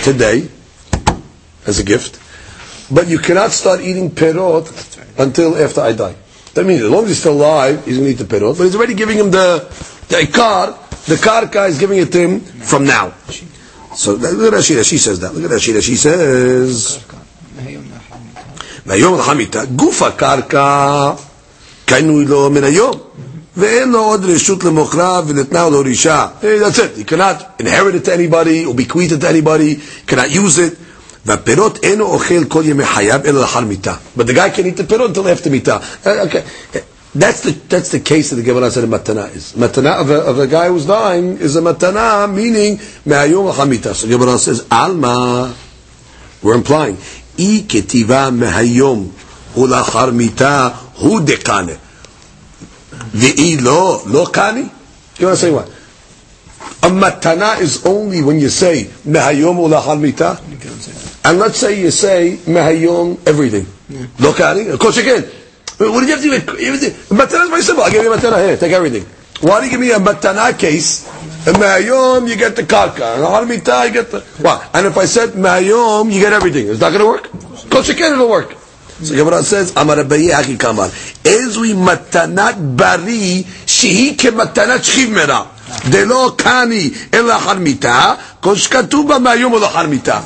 [0.03, 0.49] today
[1.67, 2.19] as a gift,
[2.91, 4.65] but you cannot start eating perot
[5.19, 6.15] until after I die.
[6.55, 8.65] That means as long as he's still alive, he's going to eat the perot, but
[8.65, 9.67] he's already giving him the
[10.09, 10.81] the ikar.
[11.07, 13.13] The karka is giving it to him from now.
[13.95, 14.83] So look at Rashi.
[14.89, 15.35] She says that.
[15.35, 15.83] Look at Rashi.
[15.83, 17.05] She says.
[18.87, 21.13] מהיום לחמיתה, גוף הקרקע
[21.85, 22.93] קנוי לו מן היום,
[23.57, 26.27] ואין לו עוד רשות למוכרה וניתנה לו רישה.
[26.43, 26.99] Hey, that's it.
[26.99, 30.77] You cannot inherit it to anybody, or bequeath it to anybody, you cannot use it.
[31.26, 31.54] But the
[34.36, 35.82] guy can eat the perot until after mita.
[36.06, 36.44] Uh, okay.
[37.14, 39.54] That's the, that's the case that the Gemara said a matana is.
[39.54, 43.96] Matana of a, of a guy who's dying is a matana, meaning me'ayom hamita.
[43.96, 45.56] So the Gemara says, Alma,
[46.44, 49.10] we're implying, i ketiva me'ayom
[49.56, 51.80] ulachar mita hu dekane.
[53.12, 54.70] Ve'i lo, lo kani?
[55.20, 55.70] You want to say what?
[56.82, 60.00] A matana is only when you say mehayom ulahal.
[61.26, 63.68] And let's say you say mehayom everything.
[64.20, 64.68] Look at it.
[64.68, 65.24] Of course you can.
[65.78, 66.90] What do you have to do?
[67.16, 67.84] Matana is very simple.
[67.84, 68.58] I give you a matana here.
[68.58, 69.06] Take everything.
[69.42, 71.08] Why do you give me a matana case?
[71.48, 73.16] And mehayom you get the karka.
[73.16, 74.70] And ulahal you get the what?
[74.74, 76.68] And if I said mehayom you get everything.
[76.68, 77.34] It's not going to work.
[77.34, 78.14] Of course you can.
[78.14, 78.56] It'll work.
[79.02, 80.90] So Gemara says, Amar Abaye Haki Kamar,
[81.24, 85.48] Ezui matanat bari shehi ke matanat merah.
[85.89, 90.21] דלא קני אלא אחר מיתה, כל שכתוב בה מהיום או לאחר מיתה.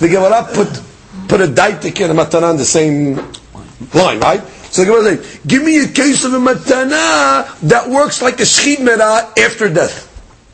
[0.00, 0.68] The Gemara put,
[1.28, 3.16] put a daitik and a matana in the same
[3.94, 4.42] line, right?
[4.70, 8.40] So the Gemara is saying, give me a case of a matana that works like
[8.40, 10.06] a shchid mera after death.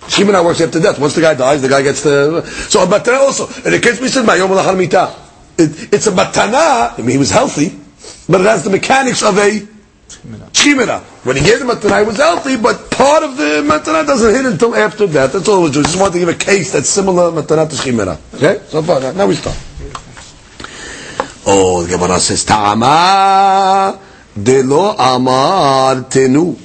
[0.08, 0.98] Shimon works after death.
[0.98, 2.42] Once the guy dies, the guy gets the.
[2.68, 3.46] So a matana also.
[3.64, 5.14] In the case we said, Mayom Lachar Mita.
[5.56, 7.78] It's a matana, I mean, he was healthy,
[8.28, 9.66] but it has the mechanics of a
[10.52, 10.98] chimera.
[11.24, 14.46] When he gave the matana, he was healthy, but part of the matana doesn't hit
[14.46, 15.32] until after death.
[15.32, 15.84] That's all it was doing.
[15.84, 18.18] Just want to give a case that's similar matana to chimera.
[18.34, 18.60] Okay?
[18.68, 19.56] So far, now we start.
[21.46, 23.98] Oh, the Gemara says, Ta'ama
[24.40, 26.56] delo amartenu.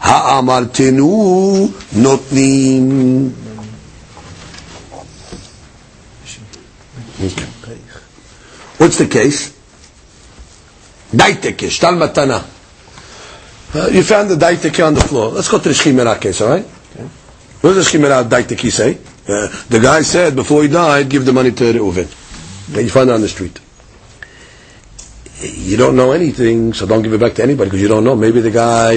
[0.00, 3.32] האמרתנו נותנים.
[7.20, 7.78] Okay.
[8.78, 9.52] What's the case?
[11.12, 12.44] Daiteke, shtal matana.
[13.75, 15.29] Uh, you found the daiteke on the floor.
[15.31, 16.65] Let's go to the shchimera case, all right?
[16.95, 17.03] Okay.
[17.61, 18.97] What does the shchimera daiteke say?
[19.27, 22.07] Uh, the guy said before he died, give the money to the Reuven.
[22.75, 23.59] You find it on the street.
[25.41, 28.15] You don't know anything, so don't give it back to anybody because you don't know.
[28.15, 28.93] Maybe the guy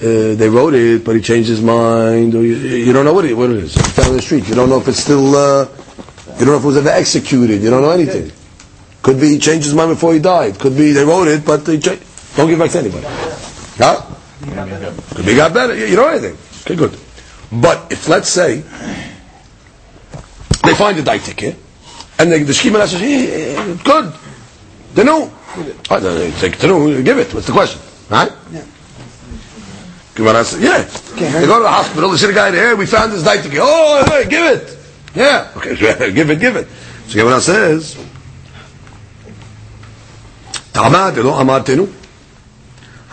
[0.00, 3.24] uh, they wrote it, but he changed his mind, or you, you don't know what
[3.24, 3.76] it, what it is.
[3.76, 4.48] It's down the street.
[4.48, 5.34] You don't know if it's still.
[5.34, 5.68] Uh,
[6.38, 7.62] you don't know if it was ever executed.
[7.62, 8.32] You don't know anything.
[9.02, 10.58] Could be he changed his mind before he died.
[10.58, 11.96] Could be they wrote it, but they cha-
[12.36, 13.06] don't give it back to anybody.
[13.76, 14.02] Huh?
[15.14, 15.74] Could be got better.
[15.74, 16.36] You know anything?
[16.62, 16.98] Okay, good.
[17.52, 18.62] But if let's say
[20.64, 21.56] they find a daitike
[22.18, 24.12] and they, the shkima says, hey, good,
[24.94, 25.32] they know.
[25.90, 27.32] Oh, they take to know, give it.
[27.32, 27.80] What's the question?
[28.10, 28.32] Right?
[28.50, 28.64] Yeah.
[30.14, 31.14] Gemara says, yeah.
[31.14, 33.56] Okay, they go to the hospital, they see the guy there, we found this daitik.
[33.60, 34.78] Oh, hey, give it.
[35.14, 35.52] Yeah.
[35.56, 35.76] Okay,
[36.12, 36.68] give it, give it.
[37.08, 37.96] So Gemara says,
[40.72, 41.94] Tama, they don't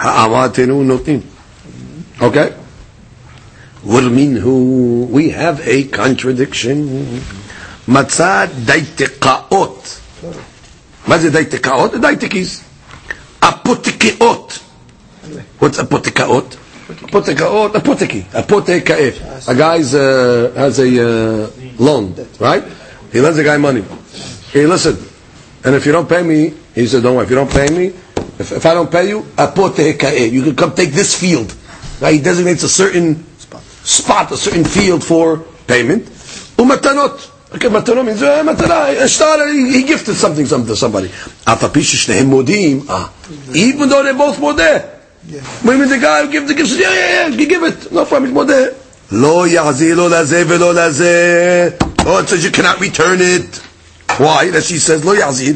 [0.00, 1.20] האמרתנו נותנים.
[2.20, 2.50] Okay?
[3.86, 6.76] ומינו, we have a contradiction.
[7.88, 9.96] מצא דייתקאות.
[11.06, 11.94] מה זה דייתקאות?
[12.00, 12.60] דייתקיס.
[13.40, 14.58] אפותקאות.
[15.60, 16.56] What's apotekaot?
[16.88, 19.48] Apotekaot, apoteki, apotekae.
[19.48, 20.84] A guy's uh, has a
[21.44, 22.62] uh, loan, right?
[23.12, 23.82] He lends a guy money.
[24.52, 24.96] Hey, listen,
[25.64, 27.92] and if you don't pay me, he said, don't worry, if you don't pay me,
[28.41, 30.31] if, if I don't pay you, apotekae.
[30.31, 31.55] You can come take this field.
[32.01, 32.15] Right?
[32.15, 36.05] He designates a certain spot, a certain field for payment.
[36.57, 37.29] Umatanot.
[37.53, 39.01] Okay, matanot means uh, matana.
[39.01, 41.07] A star, he, he gifted something, something to somebody.
[41.07, 42.85] Afapish shnehem modim.
[42.89, 43.13] Ah,
[43.53, 44.97] even though they're both modeh.
[45.63, 47.91] When the guy who gives the gift says, yeah, yeah, yeah, you give it.
[47.91, 48.77] No problem, it's modeh.
[49.11, 51.77] Lo yahzi lo lazeh velo lazeh.
[52.05, 53.57] Oh, it says you cannot return it.
[54.17, 54.49] Why?
[54.49, 55.55] That she says, lo yahzi.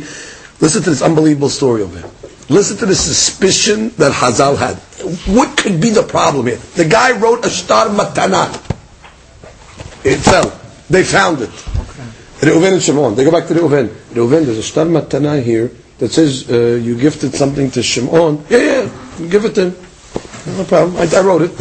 [0.62, 2.10] Listen to this unbelievable story over here.
[2.48, 4.76] Listen to the suspicion that Hazal had.
[5.36, 6.58] What could be the problem here?
[6.58, 8.54] The guy wrote a star matana.
[10.06, 10.52] It fell.
[10.90, 11.50] They found it.
[12.42, 13.16] Reuven and Shimon.
[13.16, 13.88] They go back to Reuven.
[14.14, 18.46] Reuven, there's a star matana here that says uh, you gifted something to Shimon.
[18.50, 20.58] Yeah, yeah, give it to him.
[20.58, 20.98] No problem.
[20.98, 21.52] I, I wrote it.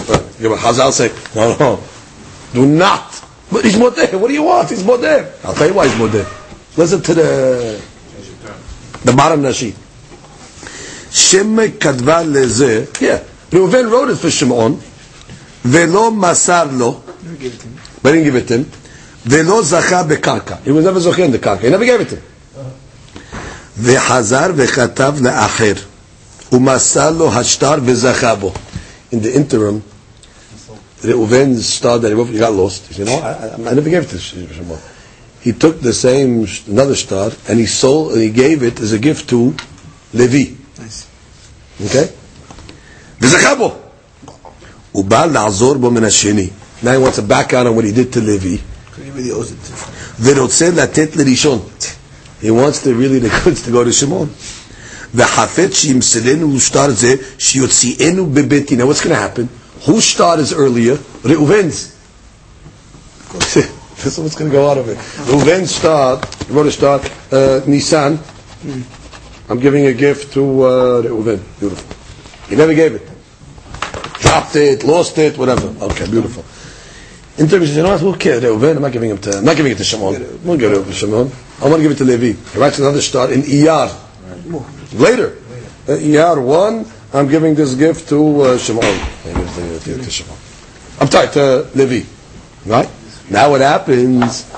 [0.40, 1.82] Yeah, but Hazal say, no, no,
[2.52, 3.24] do not.
[3.50, 4.18] But he's modeh.
[4.20, 4.68] What do you want?
[4.68, 5.44] He's modeh.
[5.44, 6.76] I'll tell you why he's modeh.
[6.76, 7.82] Listen to the
[9.04, 9.74] the bottom Rashi.
[11.33, 13.01] Shem kadva leze.
[13.01, 14.79] Yeah, Reuven wrote it for Shimon.
[15.63, 17.03] Velo masar lo.
[17.23, 17.77] Never gave it to him.
[18.01, 18.63] But he didn't give it to him.
[19.23, 20.61] Velo zacha bekarka.
[20.63, 21.61] He was never zocher in the karka.
[21.61, 22.23] He never gave it to him.
[23.81, 25.73] וחזר וכתב לאחר,
[26.51, 28.53] ומסר לו השטר וזכה בו.
[29.11, 29.81] In the interim,
[31.03, 32.87] Reuven's star that he wrote, he got lost.
[32.87, 34.77] He said, no, I, I, I never gave it to Shimon.
[35.41, 38.91] He took the same, sh- another star, and he sold, and he gave it as
[38.91, 39.55] a gift to
[40.13, 40.55] Levi.
[40.77, 41.07] Nice.
[41.85, 42.05] Okay?
[43.21, 43.75] וזכה בו.
[44.91, 46.49] הוא בא לעזור בו מן השני.
[46.83, 48.57] Now he wants to back out on what he did to Levi.
[48.85, 49.89] Because he really owes it to him.
[50.23, 51.59] ורוצה לתת לראשון.
[52.41, 54.27] He wants to really the goods to go to Shimon.
[55.15, 58.81] וחפץ שימסרנו שטר זה, שיוציאנו בבית דין.
[58.81, 59.47] Now what's going to happen?
[59.85, 60.97] Whose star is earlier?
[61.23, 61.95] Reuven's.
[64.03, 64.97] this is what's going to go out of it.
[65.31, 66.99] Reuven's star, he wrote a star,
[67.31, 68.19] uh, Nisan.
[69.48, 71.40] I'm giving a gift to uh, Reuven.
[71.60, 71.96] Beautiful.
[72.48, 73.08] He never gave it.
[74.20, 75.68] Dropped it, lost it, whatever.
[75.84, 76.44] Okay, beautiful.
[77.36, 78.00] In Turkish, you know what?
[78.00, 78.42] Who cares?
[78.42, 79.38] Reuven, I'm not giving him to.
[79.38, 80.14] I'm not giving it to Shimon.
[80.16, 81.30] I'm not it to Shimon.
[81.60, 82.32] I want to give it to Levi.
[82.52, 83.90] He writes another star in Iyar.
[84.94, 85.36] Later,
[85.88, 86.86] uh, Iyar one.
[87.12, 88.82] I'm giving this gift to uh, Shimon.
[91.00, 92.06] I'm sorry, to Levi.
[92.66, 92.88] Right?
[93.30, 94.50] Now what happens?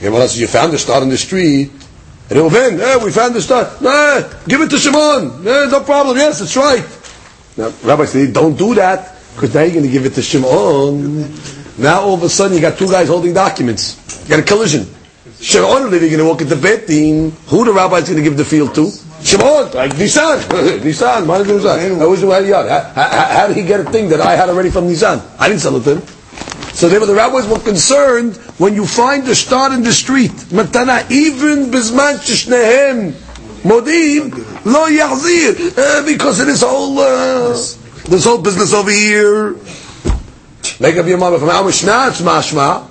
[0.00, 1.79] You found the star in the street.
[2.30, 3.68] Reuven, eh, we found the star.
[3.80, 5.46] Nah, give it to Shimon.
[5.46, 6.16] Eh, no problem.
[6.16, 6.86] Yes, it's right.
[7.56, 11.28] Now, Rabbi said, don't do that, because now you're going to give it to Shimon.
[11.76, 13.98] Now all of a sudden you got two guys holding documents.
[14.24, 14.86] You got a collision.
[15.40, 17.32] Shimon and Levi going to walk into Bet Din.
[17.48, 18.90] Who the rabbi is going to give the field to?
[19.22, 22.00] Shimon, like why did Nisan?
[22.00, 24.86] I was how, how, how did he get a thing that I had already from
[24.86, 25.20] Nisan?
[25.38, 26.19] I didn't sell it to him.
[26.80, 30.30] So they were, the rabbis were concerned when you find the star in the street,
[30.48, 33.12] matana, even bisman shishnehem
[33.60, 34.32] modim
[34.64, 37.50] lo yachzir, uh, because of this whole uh,
[38.08, 39.56] this whole business over here.
[40.80, 42.88] Make up your mind from how much it's mashma.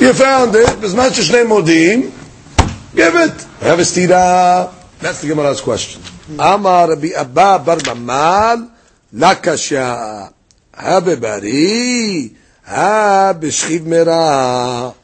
[0.00, 3.42] You, found it, bisman shishnehem modim, give it.
[3.60, 4.72] Have a stira.
[5.00, 6.00] That's the Gemara's question.
[6.38, 8.70] Amar Rabbi Abba bar Memel
[9.12, 10.32] lakasha.
[10.72, 12.36] Habibari.
[12.66, 14.94] Ah, ha b'shchiv.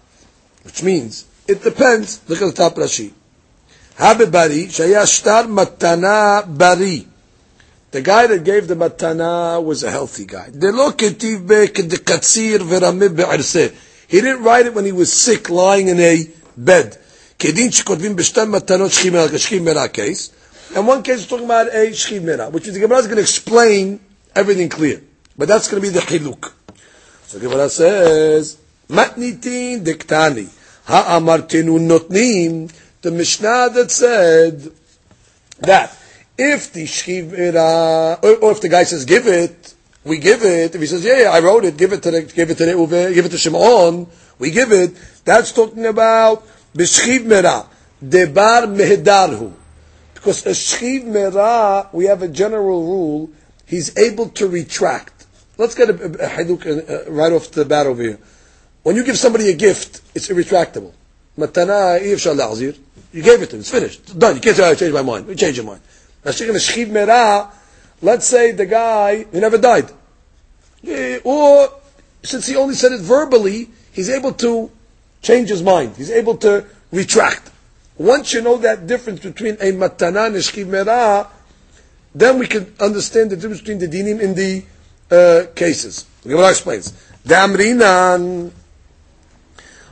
[0.64, 2.20] Which means, it depends.
[2.28, 3.12] Look at the top Rashi.
[3.98, 5.04] Ha b'bari, shaya
[5.46, 7.06] matana bari.
[7.90, 10.46] The guy that gave the matana was a healthy guy.
[14.10, 16.96] He didn't write it when he was sick, lying in a bed.
[17.38, 17.80] case.
[20.72, 23.22] And one case is talking about a shchimera, which is the Gemara is going to
[23.22, 23.98] explain
[24.36, 25.02] everything clear.
[25.36, 26.52] But that's going to be the hiluk.
[27.30, 30.48] So Gemara says, Matnitin diktani.
[30.86, 32.68] Ha'amartinu notnim.
[33.02, 34.72] The Mishnah that said
[35.60, 35.96] that
[36.36, 40.74] if the shchivira, or, or if the guy says give it, we give it.
[40.74, 42.66] If he says, yeah, yeah, I wrote it, give it to the, give it to
[42.66, 44.08] the Uve, give it to Shimon,
[44.40, 44.96] we give it.
[45.24, 47.64] That's talking about b'shchiv mera,
[48.04, 49.52] debar mehedarhu.
[50.14, 53.30] Because a shchiv mera, we have a general rule,
[53.66, 55.19] he's able to retract.
[55.60, 58.18] Let's get a, a, a haluk uh, right off the bat over here.
[58.82, 60.94] When you give somebody a gift, it's irretractable.
[61.36, 62.78] Matana, la'azir.
[63.12, 64.00] You gave it to him, it's finished.
[64.00, 64.36] It's done.
[64.36, 65.28] You can't say, I changed my mind.
[65.28, 65.82] You change your mind.
[66.24, 66.38] Let's
[68.26, 69.90] say the guy, he never died.
[70.86, 71.68] Eh, Or,
[72.22, 74.70] since he only said it verbally, he's able to
[75.20, 75.94] change his mind.
[75.96, 77.50] He's able to retract.
[77.98, 80.36] Once you know that difference between a matana and
[80.88, 81.28] a
[82.14, 84.64] then we can understand the difference between the dinim and the
[85.10, 86.06] uh, cases.
[86.22, 86.92] The Gemara explains.
[87.24, 88.50] The amrinan.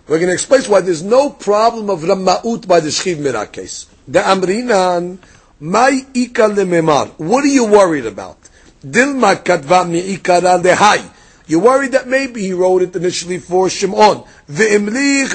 [0.06, 3.86] We're going to explain why there's no problem of rama'ut by the shchiv mera case.
[4.06, 5.18] The amrinan.
[5.60, 7.18] My ika lememar.
[7.18, 8.38] What are you worried about?
[8.84, 11.17] Dilma katva mi mi'ikara lehai.
[11.48, 14.22] You're worried that maybe he wrote it initially for Shimon.
[14.48, 15.30] And he didn't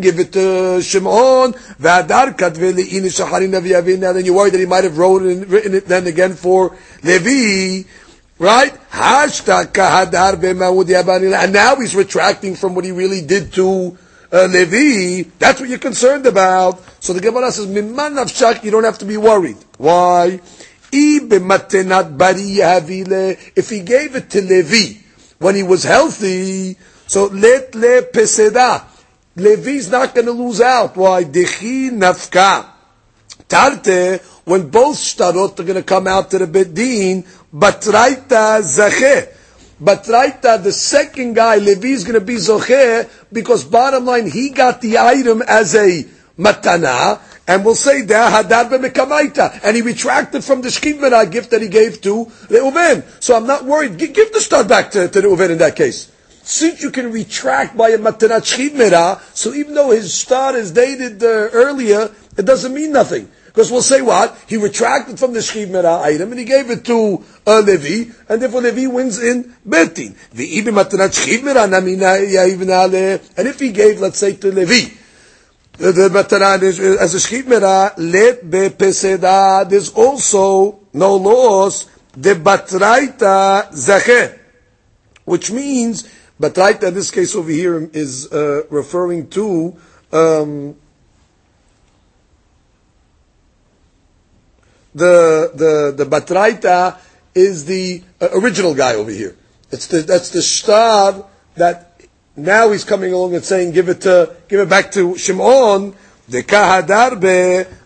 [0.00, 1.52] give it to Shimon.
[1.52, 2.74] Ve'adar katve
[4.14, 7.86] Then you're worried that he might have wrote it, written it then again for Levi.
[8.38, 8.72] Right?
[8.90, 13.98] Hashta kahadar yavani And now he's retracting from what he really did to
[14.32, 15.28] uh, Levi.
[15.38, 16.80] That's what you're concerned about.
[17.00, 19.58] So the Gemara says, Mimman nafshak, you don't have to be worried.
[19.76, 20.40] Why?
[20.92, 21.30] If
[23.70, 24.98] he gave it to Levi
[25.38, 26.76] when he was healthy,
[27.06, 28.84] so let le peseda.
[29.36, 30.94] Levi's not going to lose out.
[30.96, 31.24] Why?
[31.24, 32.66] Dechi nafka.
[33.48, 39.28] Tarte, when both shtarot are going to come out to the bedin, batraita zacheh.
[39.82, 44.80] Batraita, the second guy, Levi is going to be zocher because bottom line, he got
[44.80, 46.04] the item as a
[46.38, 47.18] matana,
[47.52, 51.68] And we'll say, "Da hadar b'mekamaita," and he retracted from the shchimera gift that he
[51.68, 53.04] gave to Reuven.
[53.20, 53.98] So I'm not worried.
[53.98, 56.08] Gi- Give the star back to, to Reuven in that case.
[56.42, 61.22] Since you can retract by a matanat shchimera, so even though his star is dated
[61.22, 63.28] uh, earlier, it doesn't mean nothing.
[63.46, 64.34] Because we'll say what?
[64.46, 68.62] He retracted from the shchimera item and he gave it to uh, Levi, and therefore
[68.62, 70.16] Levi wins in Betin.
[73.36, 75.01] And if he gave, let's say, to Levi,
[75.78, 84.38] the, the is, as a shchimera, let bepeseda, there's also no loss, the batraita zacheh
[85.24, 86.08] which means
[86.40, 89.76] Batraita in this case over here is uh, referring to
[90.12, 90.76] um,
[94.94, 96.98] the the the Batraita
[97.34, 99.36] is the uh, original guy over here.
[99.70, 101.91] It's the that's the star that
[102.36, 105.94] now he's coming along and saying give it to give it back to Shimon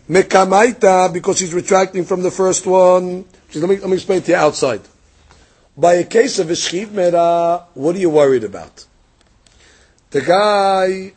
[0.08, 3.24] mekamaita because he's retracting from the first one.
[3.54, 4.82] Let me let me explain to you outside
[5.76, 8.86] by a case of a shchiv mera, what are you worried about?
[10.10, 11.12] The guy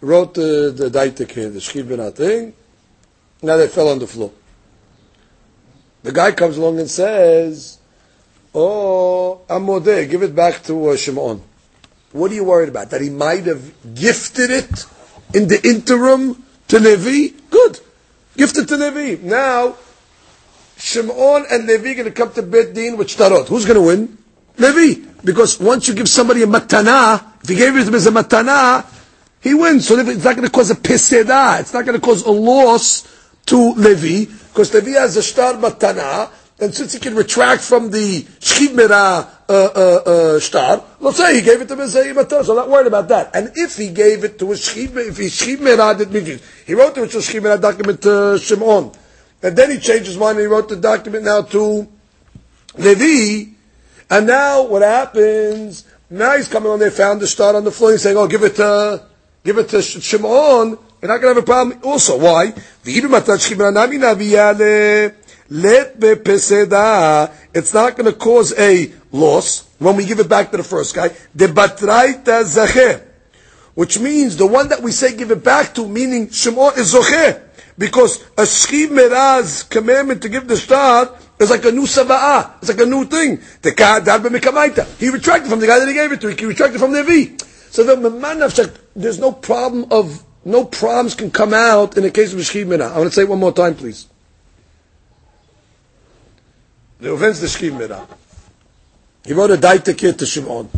[0.00, 2.54] wrote the, the daitek here, the shchiv mera thing,
[3.42, 4.32] now they fell on the floor.
[6.02, 7.78] The guy comes along and says,
[8.54, 11.42] oh, Amodeh, give it back to uh, Shimon.
[12.14, 12.90] What are you worried about?
[12.90, 14.86] That he might have gifted it
[15.34, 17.34] in the interim to Levi?
[17.50, 17.80] Good.
[18.36, 19.20] Gifted to Levi.
[19.26, 19.74] Now,
[20.76, 23.48] Shimon and Levi are going to come to Bet Din with Shtarot.
[23.48, 24.16] Who's going to win?
[24.58, 25.08] Levi.
[25.24, 28.12] Because once you give somebody a matana, if you gave it to him as a
[28.12, 28.86] matana,
[29.42, 29.88] he wins.
[29.88, 31.58] So it's not going to cause a peseda.
[31.58, 33.02] It's not going to cause a loss
[33.46, 38.22] to Levi, because Levi has a shtar matana, and since he can retract from the
[38.22, 42.70] shchimera uh, uh, uh, let's say he gave it to a matana, so I'm not
[42.70, 43.30] worried about that.
[43.34, 46.94] And if he gave it to a shchimera, if he shchimera did mean he wrote
[46.94, 48.92] the shchimera document to Shimon,
[49.42, 51.86] and then he changed his mind and he wrote the document now to
[52.78, 53.50] Levi,
[54.10, 55.84] and now what happens?
[56.08, 58.44] Now he's coming on there, found the star on the floor, he's saying, "Oh, give
[58.44, 59.04] it to,
[59.44, 61.80] give it to Sh- Shimon." You're not going to have a problem.
[61.82, 62.54] Also, why?
[67.54, 70.94] It's not going to cause a loss when we give it back to the first
[70.94, 71.08] guy.
[71.34, 73.02] The batraita zacher,
[73.74, 77.40] which means the one that we say give it back to, meaning Shimon is zocher.
[77.76, 82.58] Because a shchiv meraz commandment to give the star is like a new sava'ah.
[82.58, 83.40] It's like a new thing.
[83.62, 84.98] The b'mekamaita.
[84.98, 86.28] He retracted from the guy that he gave it to.
[86.28, 87.36] He retracted from Levi.
[87.70, 92.38] So the there's no problem of no problems can come out in the case of
[92.38, 92.92] a shchiv merah.
[92.92, 94.06] I want to say it one more time, please.
[97.00, 98.06] The offense the shchiv merah.
[99.24, 100.68] He wrote a daitike to Shimon.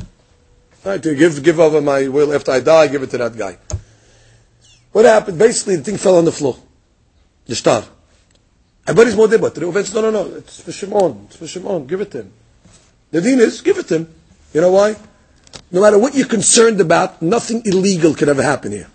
[0.85, 3.59] Right, to give give over my will after I die, give it to that guy.
[4.93, 5.39] What happened?
[5.39, 6.57] Basically, the thing fell on the floor.
[7.47, 7.85] The star.
[8.87, 11.27] Everybody's more but the offense, no, no, no, it's for Shimon.
[11.27, 11.87] It's for Shimon.
[11.87, 12.33] Give it to him.
[13.11, 14.15] The deen is, give it to him.
[14.55, 14.95] You know why?
[15.73, 18.89] No matter what you're concerned about, nothing illegal could ever happen here.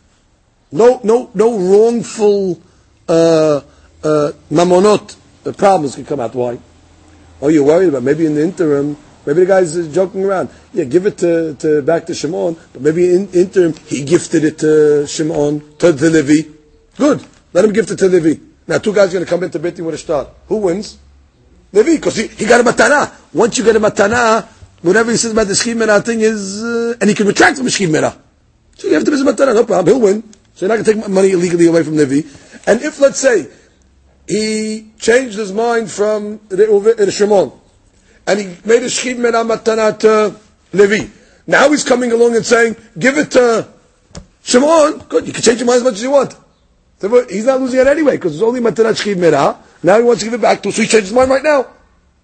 [0.71, 2.61] No, no, no wrongful
[3.07, 3.61] uh,
[4.03, 6.33] uh, mamonot uh, problems can come out.
[6.33, 6.57] Why?
[7.41, 10.49] Oh, you're worried about maybe in the interim, maybe the guy's joking around.
[10.73, 14.59] Yeah, give it to, to back to Shimon, but maybe in interim he gifted it
[14.59, 16.49] to Shimon to the Levi.
[16.97, 18.41] Good, let him gift it to Levi.
[18.67, 20.27] Now two guys are going to come into Betin with a star.
[20.47, 20.97] Who wins?
[21.73, 23.13] Levi, because he, he got a matana.
[23.33, 24.45] Once you get a matana,
[24.81, 27.71] whatever he says about the shchimera thing is, uh, and he can retract from the
[27.71, 28.17] shchimera.
[28.75, 29.87] So you have to be a matana, no problem.
[29.87, 30.23] He'll win.
[30.55, 32.27] So you're not going to take money illegally away from Levi.
[32.67, 33.47] And if, let's say,
[34.27, 37.51] he changed his mind from Shimon,
[38.27, 40.35] and he made a shchim mena matana to
[40.73, 41.07] Levi.
[41.47, 43.67] Now he's coming along and saying, give it to
[44.43, 44.99] Shimon.
[45.09, 46.35] Good, you can change your mind as much as you want.
[47.29, 49.57] He's not losing it anyway, because it's only matana shchim mena.
[49.83, 51.67] Now he wants to give it back to, so he changed his mind right now.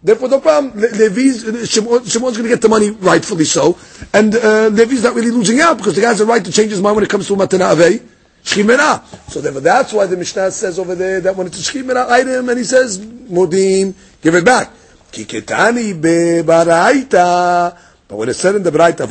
[0.03, 0.79] Therefore, no problem.
[0.79, 3.77] Le- Levi's, Shimon, Shimon's going to get the money rightfully so,
[4.13, 6.69] and uh, Levi's not really losing out because the guy has a right to change
[6.69, 8.01] his mind when it comes to matana avei.
[8.43, 9.03] Shchimera.
[9.29, 12.47] So therefore, that's why the Mishnah says over there that when it's a Shchimera item
[12.47, 14.71] and he says, Modim, give it back.
[15.11, 17.77] Kiketani bebaraita.
[18.07, 19.09] But when it's said in the Baraita,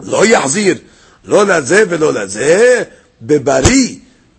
[0.00, 0.82] lo yahzir,
[1.24, 1.44] lo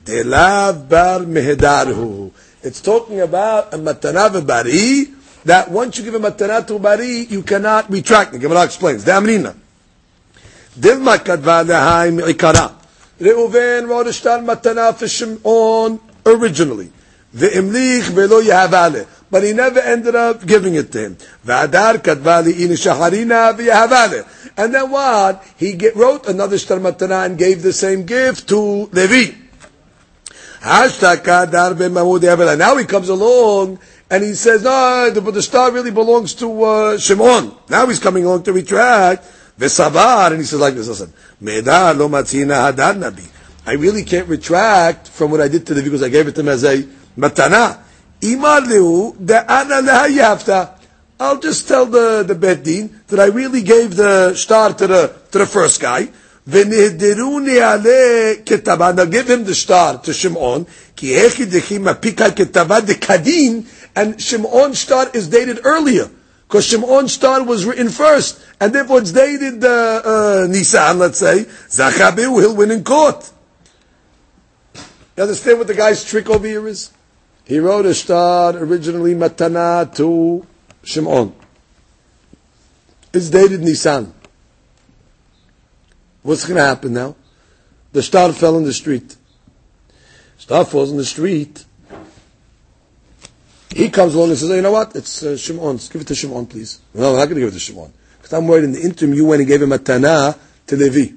[0.06, 2.32] delav bar mehedarhu.
[2.64, 5.14] It's talking about a matana bebari,
[5.46, 8.34] that once you give a matana to bari, you cannot retract.
[8.34, 9.04] The Gemara explains.
[9.04, 9.56] The Amrina.
[10.80, 12.74] Dilma kadva lehai mi'ikara.
[13.20, 16.92] Reuven wrote a shtar matana for Shimon originally.
[17.36, 19.08] Ve'imlich velo yahavale.
[19.32, 21.18] But he never ended up giving it to him.
[24.58, 25.44] And then what?
[25.56, 29.36] He get, wrote another shtar matana and gave the same gift to Levi.
[30.64, 30.88] Now
[32.78, 33.80] he comes along
[34.12, 37.56] and he says, no, the, the star really belongs to uh, Shimon.
[37.70, 39.26] Now he's coming along to retract.
[39.60, 43.30] And he says like this, listen, nabi.
[43.66, 46.42] I really can't retract from what I did to the because I gave it to
[46.42, 46.84] him as a
[47.18, 47.80] matana.
[48.21, 50.71] Imar lehu de'ana lehayafta.
[51.19, 55.17] I'll just tell the, the Bet Din that I really gave the star to the,
[55.33, 56.09] to the first guy.
[56.47, 60.65] ונהדרוני עלי כתבה, now give him the star to Shimon,
[60.97, 63.63] כי הכי דכי מפיקה כתבה דקדין,
[63.97, 66.09] and Shimon's star is dated earlier,
[66.47, 71.47] because Shimon's star was written first, and therefore it's dated uh, uh, Nisan, let's say,
[71.69, 73.31] Zachabihu, he'll win in court.
[75.17, 76.91] You understand what the guy's trick over here is?
[77.46, 80.46] He wrote a star originally Matana to
[80.84, 81.34] Shimon.
[83.14, 84.14] It's dated Nisan.
[86.24, 87.16] What's going to happen now?
[87.92, 89.16] The star fell in the street.
[90.38, 91.66] Star falls in the street.
[93.70, 94.96] He comes along and says, oh, you know what?
[94.96, 95.90] It's uh, Shimon's.
[95.90, 96.80] Give it to Shimon, please.
[96.94, 97.92] No, I'm not going to give it to Shimon.
[98.18, 100.38] Because I'm worried in the interim you went and gave him a Tana
[100.68, 101.16] to Levi.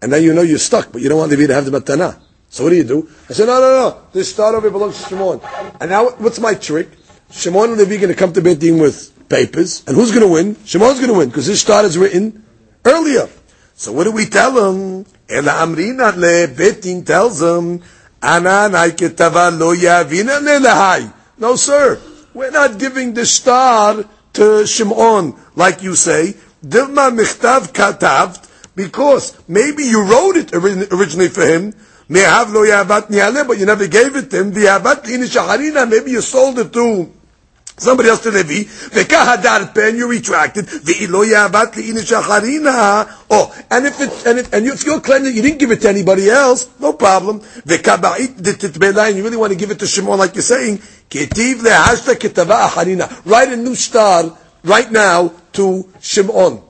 [0.00, 2.20] And now you know you're stuck, but you don't want Levi to have the Matana.
[2.50, 3.08] So what do you do?
[3.28, 4.00] I said, no, no, no.
[4.12, 5.40] This star over belongs to Shimon.
[5.80, 6.88] And now, what's my trick?
[7.30, 9.84] Shimon and Levi are going to come to Beit Din with papers.
[9.86, 10.56] And who's going to win?
[10.64, 12.42] Shimon's going to win, because his star is written
[12.84, 13.28] earlier.
[13.74, 15.04] So what do we tell him?
[15.28, 17.82] Ela amrina le betin tells him.
[21.38, 22.00] No, sir.
[22.34, 26.34] We're not giving the star to Shimon, like you say.
[26.64, 28.38] Dilma michtav katav,
[28.74, 31.74] because maybe you wrote it originally for him.
[32.10, 34.52] Mehav lo yavat niale, but you never gave it to him.
[34.52, 37.12] The yavat shaharina, maybe you sold it to
[37.78, 43.08] Somebody else to Levi, v'kahadar pen, you retracted, v'ilo yavat li'ina shacharina.
[43.30, 45.80] Oh, and if it, and, it, and if you're claiming that you didn't give it
[45.82, 47.38] to anybody else, no problem.
[47.38, 50.78] V'kaba'it titbela, and you really want to give it to Shimon like you're saying,
[51.08, 53.24] ketiv lehashta ketava acharina.
[53.24, 56.60] Write a new star right now to Shimon.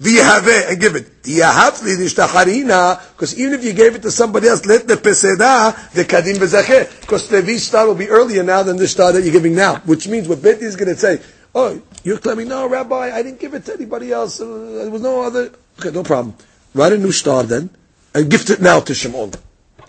[0.00, 1.22] V'yahave, and give it.
[1.22, 6.04] V'yahavli nishtacharina, because even if you gave it to somebody else, let the peseda, the
[6.04, 9.54] kadim v'zacheh, because Levi's star will be earlier now than the star that you're giving
[9.54, 11.20] now, which means what Beti is going to say,
[11.54, 15.22] oh, you're claiming, no, Rabbi, I didn't give it to anybody else, there was no
[15.22, 16.34] other, okay, no problem.
[16.74, 17.70] Write a new star then,
[18.14, 19.32] and gift it now to Shimon.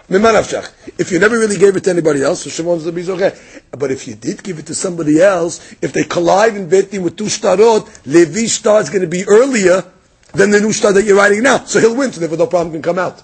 [0.07, 3.35] If you never really gave it to anybody else, so Shimon's the okay.
[3.71, 7.17] But if you did give it to somebody else, if they collide in Betin with
[7.17, 9.83] two starot, Levi's star is going to be earlier
[10.35, 11.59] than the new star that you're writing now.
[11.65, 13.23] So he'll win, so therefore no problem can come out.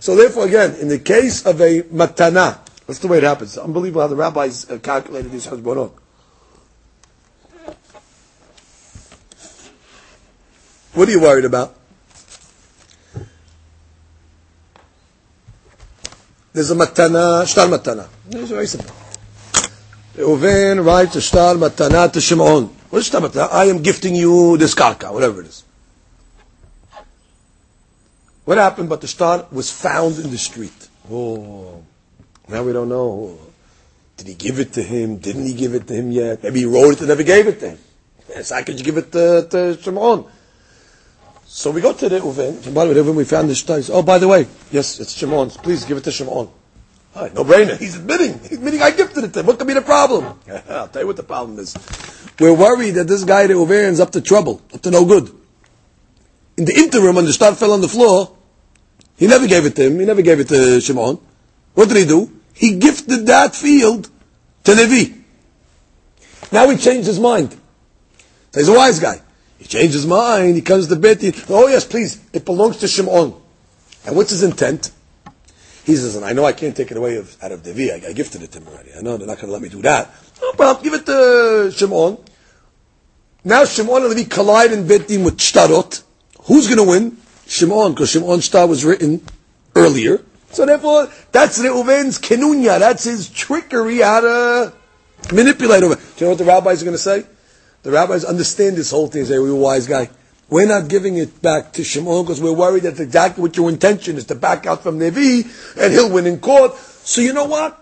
[0.00, 3.56] So therefore, again, in the case of a matana, that's the way it happens.
[3.56, 5.92] It's unbelievable how the rabbis uh, calculated these hasbonot.
[10.94, 11.74] What are you worried about?
[16.52, 18.08] There's a matana, shtar matana.
[18.28, 18.94] It's very simple.
[20.16, 22.64] Reuven writes a shtar matana to Shimon.
[22.90, 23.48] What is shtar matana?
[23.50, 25.64] I am gifting you this karka, whatever it is.
[28.44, 28.88] What happened?
[28.88, 30.88] But the star was found in the street.
[31.10, 31.82] Oh,
[32.48, 33.38] now we don't know.
[34.16, 35.16] Did he give it to him?
[35.18, 36.42] Didn't he give it to him yet?
[36.42, 37.78] Maybe he wrote it and never gave it to him.
[38.28, 40.26] Yes, I could give it to, to Shimon?
[41.46, 42.72] So we go to Reuven.
[42.72, 45.56] By the way, we found the star, oh, by the way, yes, it's Shimon's.
[45.56, 46.48] Please give it to Shimon.
[47.14, 47.78] Right, no brainer.
[47.78, 48.38] He's admitting.
[48.38, 49.46] He's admitting I gifted it to him.
[49.46, 50.38] What could be the problem?
[50.68, 51.76] I'll tell you what the problem is.
[52.40, 55.30] We're worried that this guy, Reuven, is up to trouble, up to no good.
[56.62, 58.36] In the interim, when the star fell on the floor,
[59.16, 59.98] he never gave it to him.
[59.98, 61.18] He never gave it to Shimon.
[61.74, 62.40] What did he do?
[62.54, 64.08] He gifted that field
[64.62, 65.12] to Levi.
[66.52, 67.50] Now he changed his mind.
[68.52, 69.20] So he's a wise guy.
[69.58, 70.54] He changed his mind.
[70.54, 71.34] He comes to Betty.
[71.48, 72.20] Oh yes, please.
[72.32, 73.34] It belongs to Shimon.
[74.06, 74.92] And what's his intent?
[75.82, 77.92] He says, I know I can't take it away of, out of Levi.
[77.92, 78.90] I, I gifted it to him already.
[78.96, 80.14] I know they're not going to let me do that.
[80.40, 80.84] No problem.
[80.84, 82.18] Give it to Shimon.
[83.42, 86.04] Now Shimon and Levi collide in Betin with Shtarot.
[86.44, 87.16] Who's going to win?
[87.46, 89.24] Shimon, because Shimon's star was written
[89.76, 90.24] earlier.
[90.50, 92.78] So therefore, that's Reuven's kenunya.
[92.78, 94.72] That's his trickery how to
[95.32, 95.94] manipulate over.
[95.94, 97.24] Do you know what the rabbis are going to say?
[97.82, 99.22] The rabbis understand this whole thing.
[99.22, 100.10] They Say, we're a wise guy.
[100.48, 104.16] We're not giving it back to Shimon because we're worried that's exactly what your intention
[104.16, 106.76] is to back out from Levi and he'll win in court.
[106.76, 107.78] So you know what?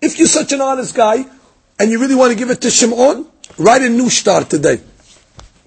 [0.00, 1.24] If you're such an honest guy
[1.78, 3.26] and you really want to give it to Shimon,
[3.58, 4.80] write a new star today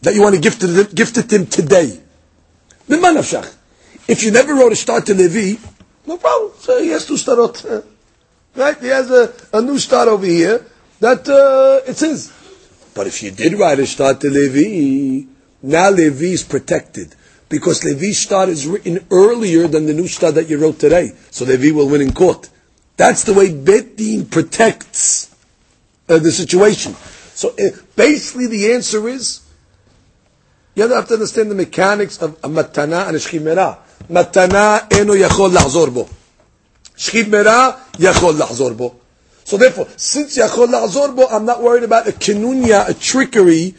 [0.04, 2.00] that you want to gift it, gift it to him today.
[2.88, 5.60] If you never wrote a star to Levi,
[6.06, 6.52] no problem.
[6.60, 7.86] So he has two starot.
[8.56, 8.78] Right?
[8.80, 10.66] He has a, a new star over here
[11.00, 12.32] that uh, it's his.
[12.94, 15.26] But if you did write a star to Levi,
[15.64, 17.16] now Levi is protected.
[17.54, 21.12] because Levi star is written earlier than the new star that you wrote today.
[21.30, 22.50] So Levi will win in court.
[22.98, 25.30] That's the way Bet Din protects
[26.10, 26.96] uh, the situation.
[27.36, 29.43] So uh, basically, the answer is
[30.76, 33.78] you have to understand the mechanics of a matana and a shchimera.
[34.10, 36.10] Matana eno yachol lahzor bo.
[36.96, 38.96] Shchimera yachol lahzor bo.
[39.44, 43.76] So therefore, since yachol lahzor bo, I'm not worried about a kinunya, a trickery.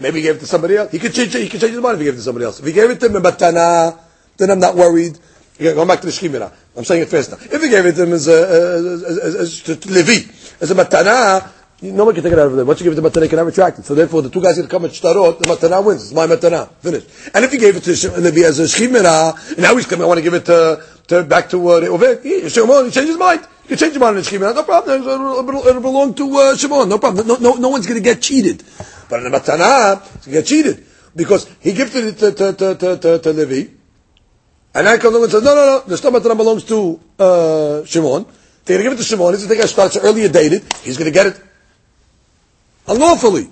[0.00, 0.92] Maybe he gave it to somebody else.
[0.92, 1.34] He could change.
[1.34, 2.60] He could change his mind if he gave it to somebody else.
[2.60, 3.98] If he gave it to him matana,
[4.36, 5.18] then I'm not worried.
[5.58, 6.52] Going back to the shchimera.
[6.76, 7.38] I'm saying it fast now.
[7.40, 10.70] If he gave it to him as a, as, as, as, to, to Levi, as
[10.70, 11.50] a matana,
[11.82, 12.66] no one can take it out of them.
[12.66, 13.84] Once you give it to matana, you cannot retract it.
[13.84, 16.04] So therefore, the two guys can come at shtarot, the matana wins.
[16.04, 16.70] It's my matana.
[16.76, 17.06] Finished.
[17.34, 20.06] And if you gave it to Levi as a shchimera, and now he's coming, I
[20.06, 23.46] want to give it to, to back to uh, he, Shimon, he changed his mind.
[23.64, 25.02] You can change mind in no problem.
[25.02, 27.26] It'll, it'll belong to uh, Shimon, no problem.
[27.26, 28.62] No, no, no one's going to get cheated.
[29.10, 30.86] But in the matana, he's going to get cheated.
[31.14, 33.70] Because he gifted it to, to, to, to, to, to Levi,
[34.74, 38.26] and I comes along and says, no, no, no, the stomach belongs to uh, Shimon.
[38.64, 39.32] They're going to give it to Shimon.
[39.32, 40.64] He's going to take a starts earlier dated.
[40.82, 41.42] He's going to get it
[42.88, 43.48] unlawfully.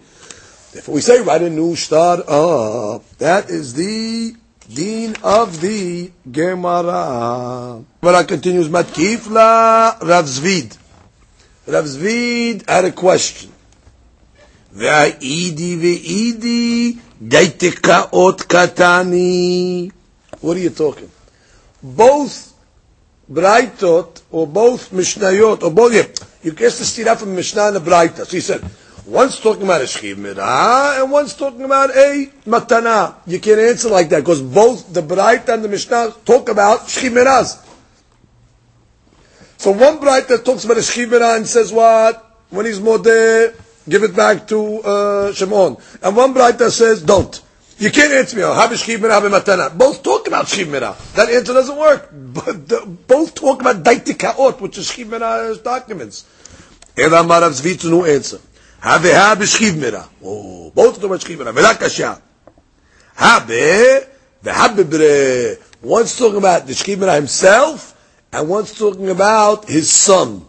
[0.72, 3.08] Therefore, we say, a new start up.
[3.18, 4.34] That is the
[4.72, 7.84] Dean of the Gemara.
[8.00, 10.76] Gemara continues, Matkifla Rav Zevid.
[11.66, 13.52] Rav Zevid had a question.
[14.74, 19.92] Ve'idi ve'idi daitekaot katani.
[20.40, 21.10] What are you talking?
[21.82, 22.52] Both
[23.30, 26.06] Braitot or both Mishnayot or both, yeah,
[26.42, 28.26] you guess the stira from Mishnah and the Braita.
[28.26, 28.62] So he said,
[29.06, 33.16] one's talking about a Shchiv Mirah and one's talking about a Matana.
[33.26, 37.60] You can't answer like that because both the Braita and the Mishnah talk about Shchiv.
[39.58, 42.20] So one Braita talks about a Shchiv Mirah and says what?
[42.50, 43.54] When he's Modeh,
[43.88, 45.76] give it back to uh, Shimon.
[46.02, 47.42] And one Braita says, don't.
[47.78, 48.42] You can't answer me.
[48.42, 49.76] Have a shchiv mirah, have matana.
[49.76, 50.96] Both talk about shchiv mirah.
[51.16, 52.08] That answer doesn't work.
[52.12, 56.24] But the, both talk about daitikaot, which is shchiv mirah's documents.
[56.96, 58.38] Ela marav zvitzu no answer.
[58.84, 60.06] Ha b'shchiv mirah.
[60.22, 61.52] Oh, both talk about shchiv mirah.
[61.52, 62.20] Vela kasha.
[63.14, 63.44] Have
[64.44, 65.58] v'habibre.
[65.80, 67.96] One's talking about the mirah himself,
[68.30, 70.46] and one's talking about his son.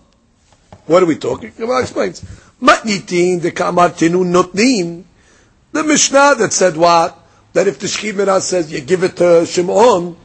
[0.85, 1.53] What are we talking?
[1.57, 2.25] Gemara explains.
[2.61, 5.05] Matnitin de kamartinu notnin.
[5.71, 7.17] The Mishnah that said what?
[7.53, 10.17] That if the Shechim says you give it to Shimon,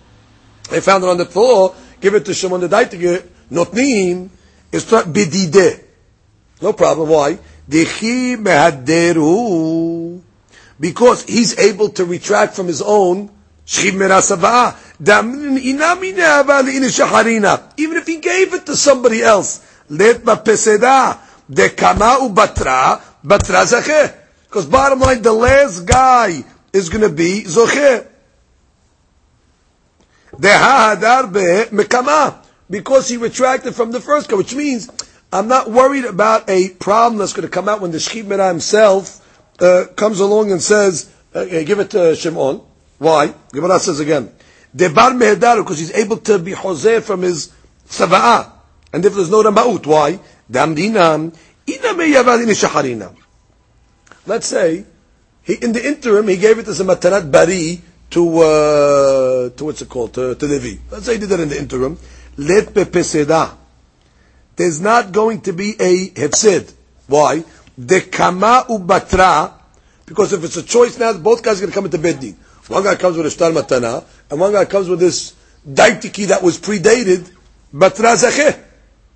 [0.69, 4.31] they found it on the floor, give it to Shimon the Daitike, notnim,
[4.73, 5.85] is not bidide.
[6.61, 7.09] No problem.
[7.09, 7.39] Why?
[10.81, 13.31] Because he's able to retract from his own
[13.73, 14.03] Even
[17.97, 19.61] if he gave it to somebody else.
[19.89, 20.25] Let.
[24.51, 28.07] Because bottom line, the last guy is going to be Zocher.
[32.71, 34.89] Because he retracted from the first guy, which means
[35.33, 38.49] I'm not worried about a problem that's going to come out when the Shechib Mera
[38.49, 39.21] himself
[39.61, 42.63] uh, comes along and says, uh, give it to Shimon.
[42.99, 43.33] Why?
[43.53, 44.33] Gemara says again,
[44.75, 47.53] Debar mehedar, because he's able to be Jose from his
[47.89, 48.51] Sava'ah.
[48.93, 50.19] And if there's no Ramaut, why?
[50.51, 51.35] Damdinam,
[51.69, 53.15] ina meyavad ina shaharina.
[54.27, 54.85] Let's say,
[55.43, 59.83] he, in the interim, he gave it as a matanat bari to, uh, to what's
[59.83, 60.81] it called, to, to Levi.
[60.91, 61.99] Let's say he did that in the interim.
[62.37, 63.57] Let peseda
[64.61, 66.71] there's not going to be a hefsid.
[67.07, 67.45] Why?
[67.79, 69.55] The kama ubatra,
[70.05, 72.35] because if it's a choice now, both guys are going to come into bedin.
[72.69, 75.35] One guy comes with a shtar matana, and one guy comes with this
[75.67, 77.33] daitike that was predated,
[77.73, 78.63] batra zakeh.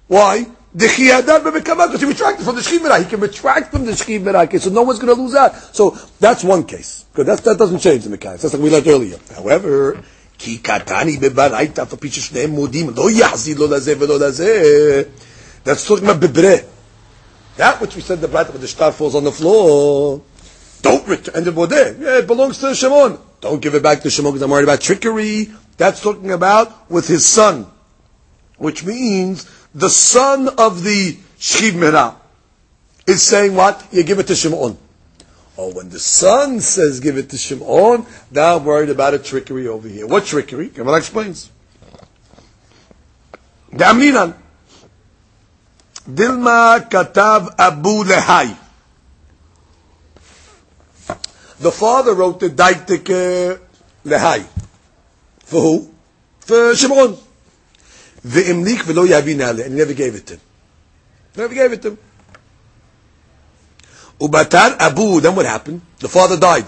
[0.06, 0.46] Why?
[0.74, 3.04] The chiyadad bebekama, because he retracted from the shchimirah.
[3.04, 5.54] He can retract from the shchimirah, so no one's going to lose out.
[5.76, 5.90] So
[6.20, 7.04] that's one case.
[7.12, 8.42] Good, that's, that doesn't change the mechanics.
[8.42, 9.18] That's like we learned earlier.
[9.34, 10.02] However,
[10.38, 14.18] ki katani bebaraita for על פי ששניהם מודים, לא יחזיר לו lo ולא
[15.64, 16.64] that's talking about bebre.
[17.56, 20.22] That which we said the brayta, when the shtar falls on the floor,
[20.82, 23.18] don't return, and the bodeh, yeah, it belongs to Shimon.
[23.40, 25.50] Don't give it back to Shimon because I'm worried about trickery.
[25.76, 27.66] That's talking about with his son.
[28.58, 32.16] Which means the son of the Shchiv Mera
[33.06, 33.86] is saying what?
[33.92, 34.76] You give it to Shimon.
[35.56, 39.68] Oh, when the son says give it to Shimon, now I'm worried about a trickery
[39.68, 40.06] over here.
[40.06, 40.68] What trickery?
[40.68, 41.50] Gemara explains.
[43.72, 44.34] Damninan.
[46.08, 48.56] Dilma katav Abu Lehai.
[51.60, 53.58] The father wrote the Daitik
[54.04, 54.44] Lehai.
[55.38, 55.90] For who?
[56.40, 57.16] For Shimon.
[58.26, 59.64] Ve'imlik v'lo yavinale.
[59.64, 60.40] and he never gave it to him.
[61.36, 61.98] Never gave it to him.
[64.20, 65.80] Ubatar Abu, then what happened?
[65.98, 66.66] The father died.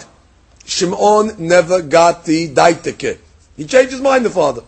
[0.65, 3.19] Shimon never got the daitike.
[3.57, 4.63] He changed his mind, the father.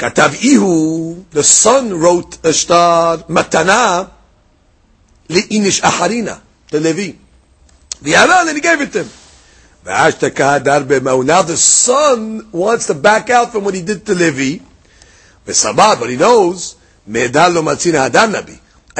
[0.00, 4.10] Katav Ihu, the son wrote a star, Matana,
[5.28, 6.40] Le'inish Aharina,
[6.70, 7.18] the Levi.
[8.00, 9.10] The Aran, and he gave it to him.
[9.84, 10.08] Now
[11.42, 14.64] the son wants to back out from what he did to Levi.
[15.44, 16.76] But he knows,
[17.06, 17.28] I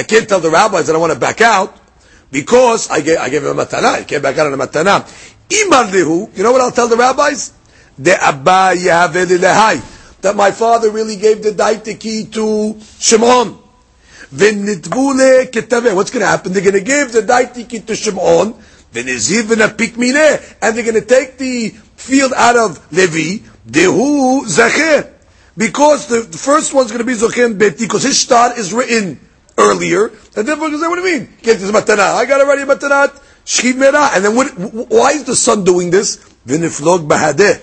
[0.03, 1.78] can't tell the rabbis that I want to back out
[2.30, 3.94] because I gave, I gave him a matana.
[3.94, 5.07] I can't back out on a matana.
[5.48, 5.70] You
[6.42, 7.55] know what I'll tell the rabbis?
[7.98, 8.74] De abba
[10.22, 13.58] that my father really gave the daitike to Shimon.
[14.32, 16.52] What's going to happen?
[16.52, 18.54] They're going to give the daitike to Shimon.
[18.92, 19.06] And
[20.76, 23.42] they're going to take the field out of Levi.
[25.56, 29.20] Because the, the first one's going to be Zochen Beti, because his star is written
[29.58, 30.10] earlier.
[30.36, 31.28] And then what do you mean?
[31.42, 32.14] Get this matana.
[32.14, 33.20] I got already matanat.
[33.44, 34.10] Shchiv mera.
[34.14, 34.48] And then what,
[34.88, 36.18] why is the son doing this?
[36.46, 37.60] Bahadeh.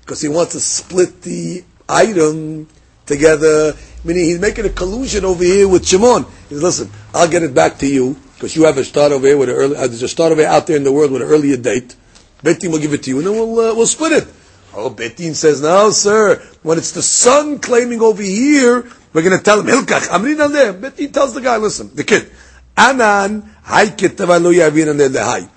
[0.00, 2.68] Because he wants to split the item
[3.06, 3.74] together.
[4.04, 6.24] Meaning he's making a collusion over here with Shimon.
[6.48, 9.26] He says, listen, I'll get it back to you because you have a start over
[9.26, 11.22] here with an early, uh, there's a start over out there in the world with
[11.22, 11.96] an earlier date.
[12.42, 14.28] Betin will give it to you and then we'll, uh, we'll split it.
[14.74, 16.40] Oh, Betin says, no, sir.
[16.62, 20.72] When it's the son claiming over here, we're going to tell him, Hilkach, Amrin there.
[20.72, 22.30] Betin tells the guy, listen, the kid,
[22.76, 23.42] Anan,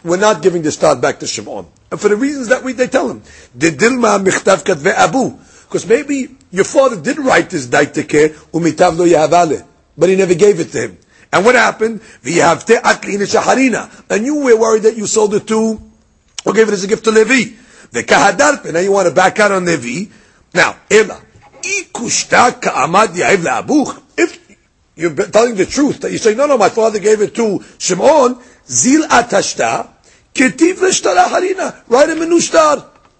[0.03, 1.67] we're not giving the start back to Shimon.
[1.91, 3.21] And for the reasons that we, they tell him.
[4.97, 5.37] abu.
[5.71, 9.65] Because maybe your father did write this daitike umitav lo yahavale,
[9.97, 10.97] but he never gave it to him.
[11.31, 12.01] And what happened?
[12.25, 13.89] Shaharina.
[14.09, 15.81] And you were worried that you sold it to,
[16.45, 17.55] or gave it as a gift to Levi.
[17.89, 18.73] The kahadarpe.
[18.73, 20.11] Now you want to back out on Levi.
[20.53, 21.21] Now, ela.
[21.61, 22.59] Ikushta.
[24.17, 24.57] If
[24.97, 28.37] you're telling the truth, that you say, no, no, my father gave it to Shimon,
[28.67, 29.87] zil atashta,
[30.33, 31.81] ketiv l'shtara harina.
[31.87, 32.41] Write him a new.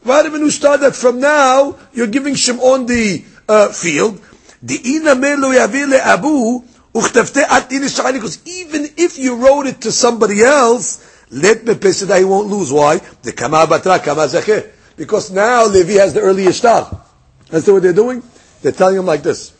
[0.03, 4.19] Write him a new star that from now, you're giving Shimon the uh, field.
[4.63, 4.87] Because
[8.45, 12.71] even if you wrote it to somebody else, let me that he won't lose.
[12.71, 12.97] Why?
[12.97, 14.27] The kama batra kama
[14.97, 17.03] Because now Levi has the earliest star.
[17.49, 18.23] That's what they're doing.
[18.61, 19.53] They're telling him like this.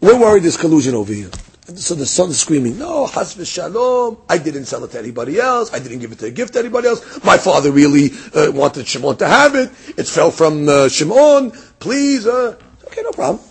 [0.00, 1.30] We're worried there's collusion over here.
[1.76, 5.78] So the son's screaming, no, has shalom, I didn't sell it to anybody else, I
[5.78, 9.16] didn't give it to a gift to anybody else, my father really uh, wanted Shimon
[9.18, 12.56] to have it, it fell from uh, Shimon, please, uh,
[12.86, 13.44] okay, no problem.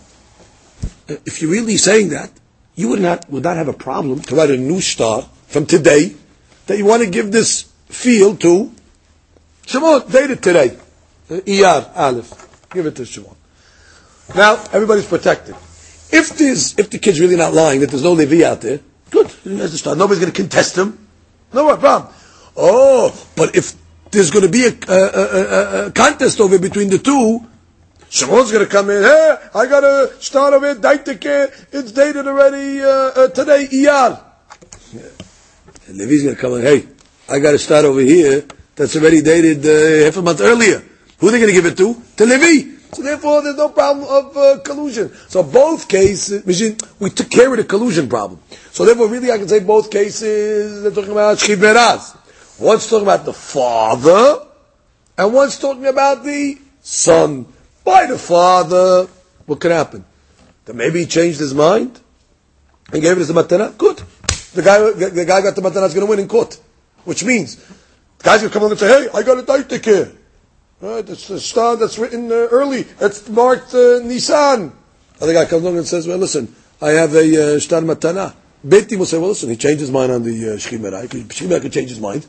[1.08, 2.32] If you're really saying that,
[2.76, 6.16] you would not, would not have a problem to write a new star from today,
[6.68, 8.72] that you want to give this field to
[9.66, 10.78] Shimon, date it today.
[11.30, 12.70] Iyar, Aleph.
[12.72, 13.36] Give it to Shimon.
[14.36, 15.56] Now, everybody's protected.
[16.12, 18.80] If there's, if the kid's really not lying, that there's no Levi out there,
[19.12, 19.32] good.
[19.46, 21.08] Nobody's going to contest him.
[21.54, 22.14] No problem.
[22.58, 23.74] Oh, but if
[24.12, 27.46] there's going to be a, a, a, a contest over between the two,
[28.10, 29.04] Shimon's going to come in.
[29.04, 30.80] Hey, I got a start of it.
[30.82, 33.68] It's dated already uh, uh, today.
[33.68, 34.24] Iyar.
[35.88, 36.62] And Levi's going to come in.
[36.64, 36.88] Hey,
[37.30, 38.46] I got a start over here
[38.76, 40.82] that's already dated uh, half a month earlier.
[41.20, 42.02] Who are they going to give it to?
[42.18, 42.79] To Levi.
[42.92, 45.14] So therefore, there's no problem of uh, collusion.
[45.28, 46.44] So both cases,
[47.00, 48.42] we took care of the collusion problem.
[48.72, 52.16] So therefore, really, I can say both cases, they're talking about Shchiv Meraz.
[52.60, 54.46] One's talking about the father,
[55.18, 57.46] and one's talking about the son.
[57.84, 59.08] By the father,
[59.46, 60.04] what could happen?
[60.66, 62.00] That maybe he changed his mind
[62.92, 63.78] and gave it as a matana?
[63.78, 64.02] Good.
[64.54, 66.60] The guy, the guy got the matana is going to win in court.
[67.06, 69.86] Which means, the guy's going to come along and say, hey, I got a daite
[69.86, 70.12] here.
[70.82, 71.08] Right?
[71.10, 72.86] It's the star that's written uh, early.
[73.02, 74.72] It's marked uh, Nisan.
[75.20, 78.34] Other guy comes along and says, well, listen, I have a uh, star matana.
[78.66, 81.08] Beti will say, well, listen, he changed his mind on the uh, Shechimera.
[81.08, 82.26] Shechimera could change his mind.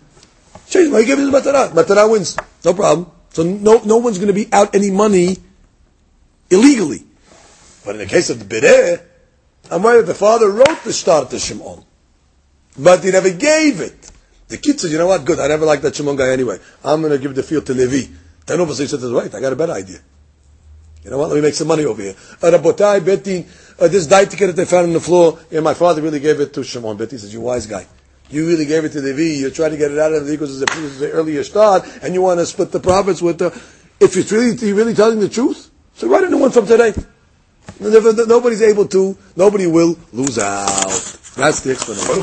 [0.69, 1.05] Change his mind.
[1.05, 1.71] He gave his matana.
[1.71, 2.37] Matana wins.
[2.65, 3.11] No problem.
[3.31, 5.37] So no, no one's going to be out any money
[6.51, 7.05] illegally.
[7.85, 9.01] But in the case of the Bideh,
[9.71, 11.85] I'm worried the father wrote the star to Shimon.
[12.77, 14.11] But he never gave it.
[14.49, 16.59] The kid says, you know what, good, I never liked that Shimon guy anyway.
[16.85, 18.13] I'm going to give the field to Levi.
[18.47, 19.99] Then obviously he said, right, I got a better idea.
[21.05, 21.29] You know what?
[21.31, 22.13] Let me make some money over here.
[22.13, 23.47] Rabotai, Betty,
[23.79, 26.53] uh, this daitike that they found on the floor, yeah, my father really gave it
[26.55, 26.97] to Shimon.
[26.97, 27.87] Betty says, you wise guy.
[28.29, 29.41] You really gave it to the V.
[29.41, 32.15] You're trying to get it out of the because it's, it's the earlier start, and
[32.15, 33.47] you want to split the profits with the.
[33.99, 36.95] If it's really, you're really telling the truth, so write a new one from today.
[37.81, 40.67] Nobody's able to, nobody will lose out.
[41.37, 42.23] That's the explanation.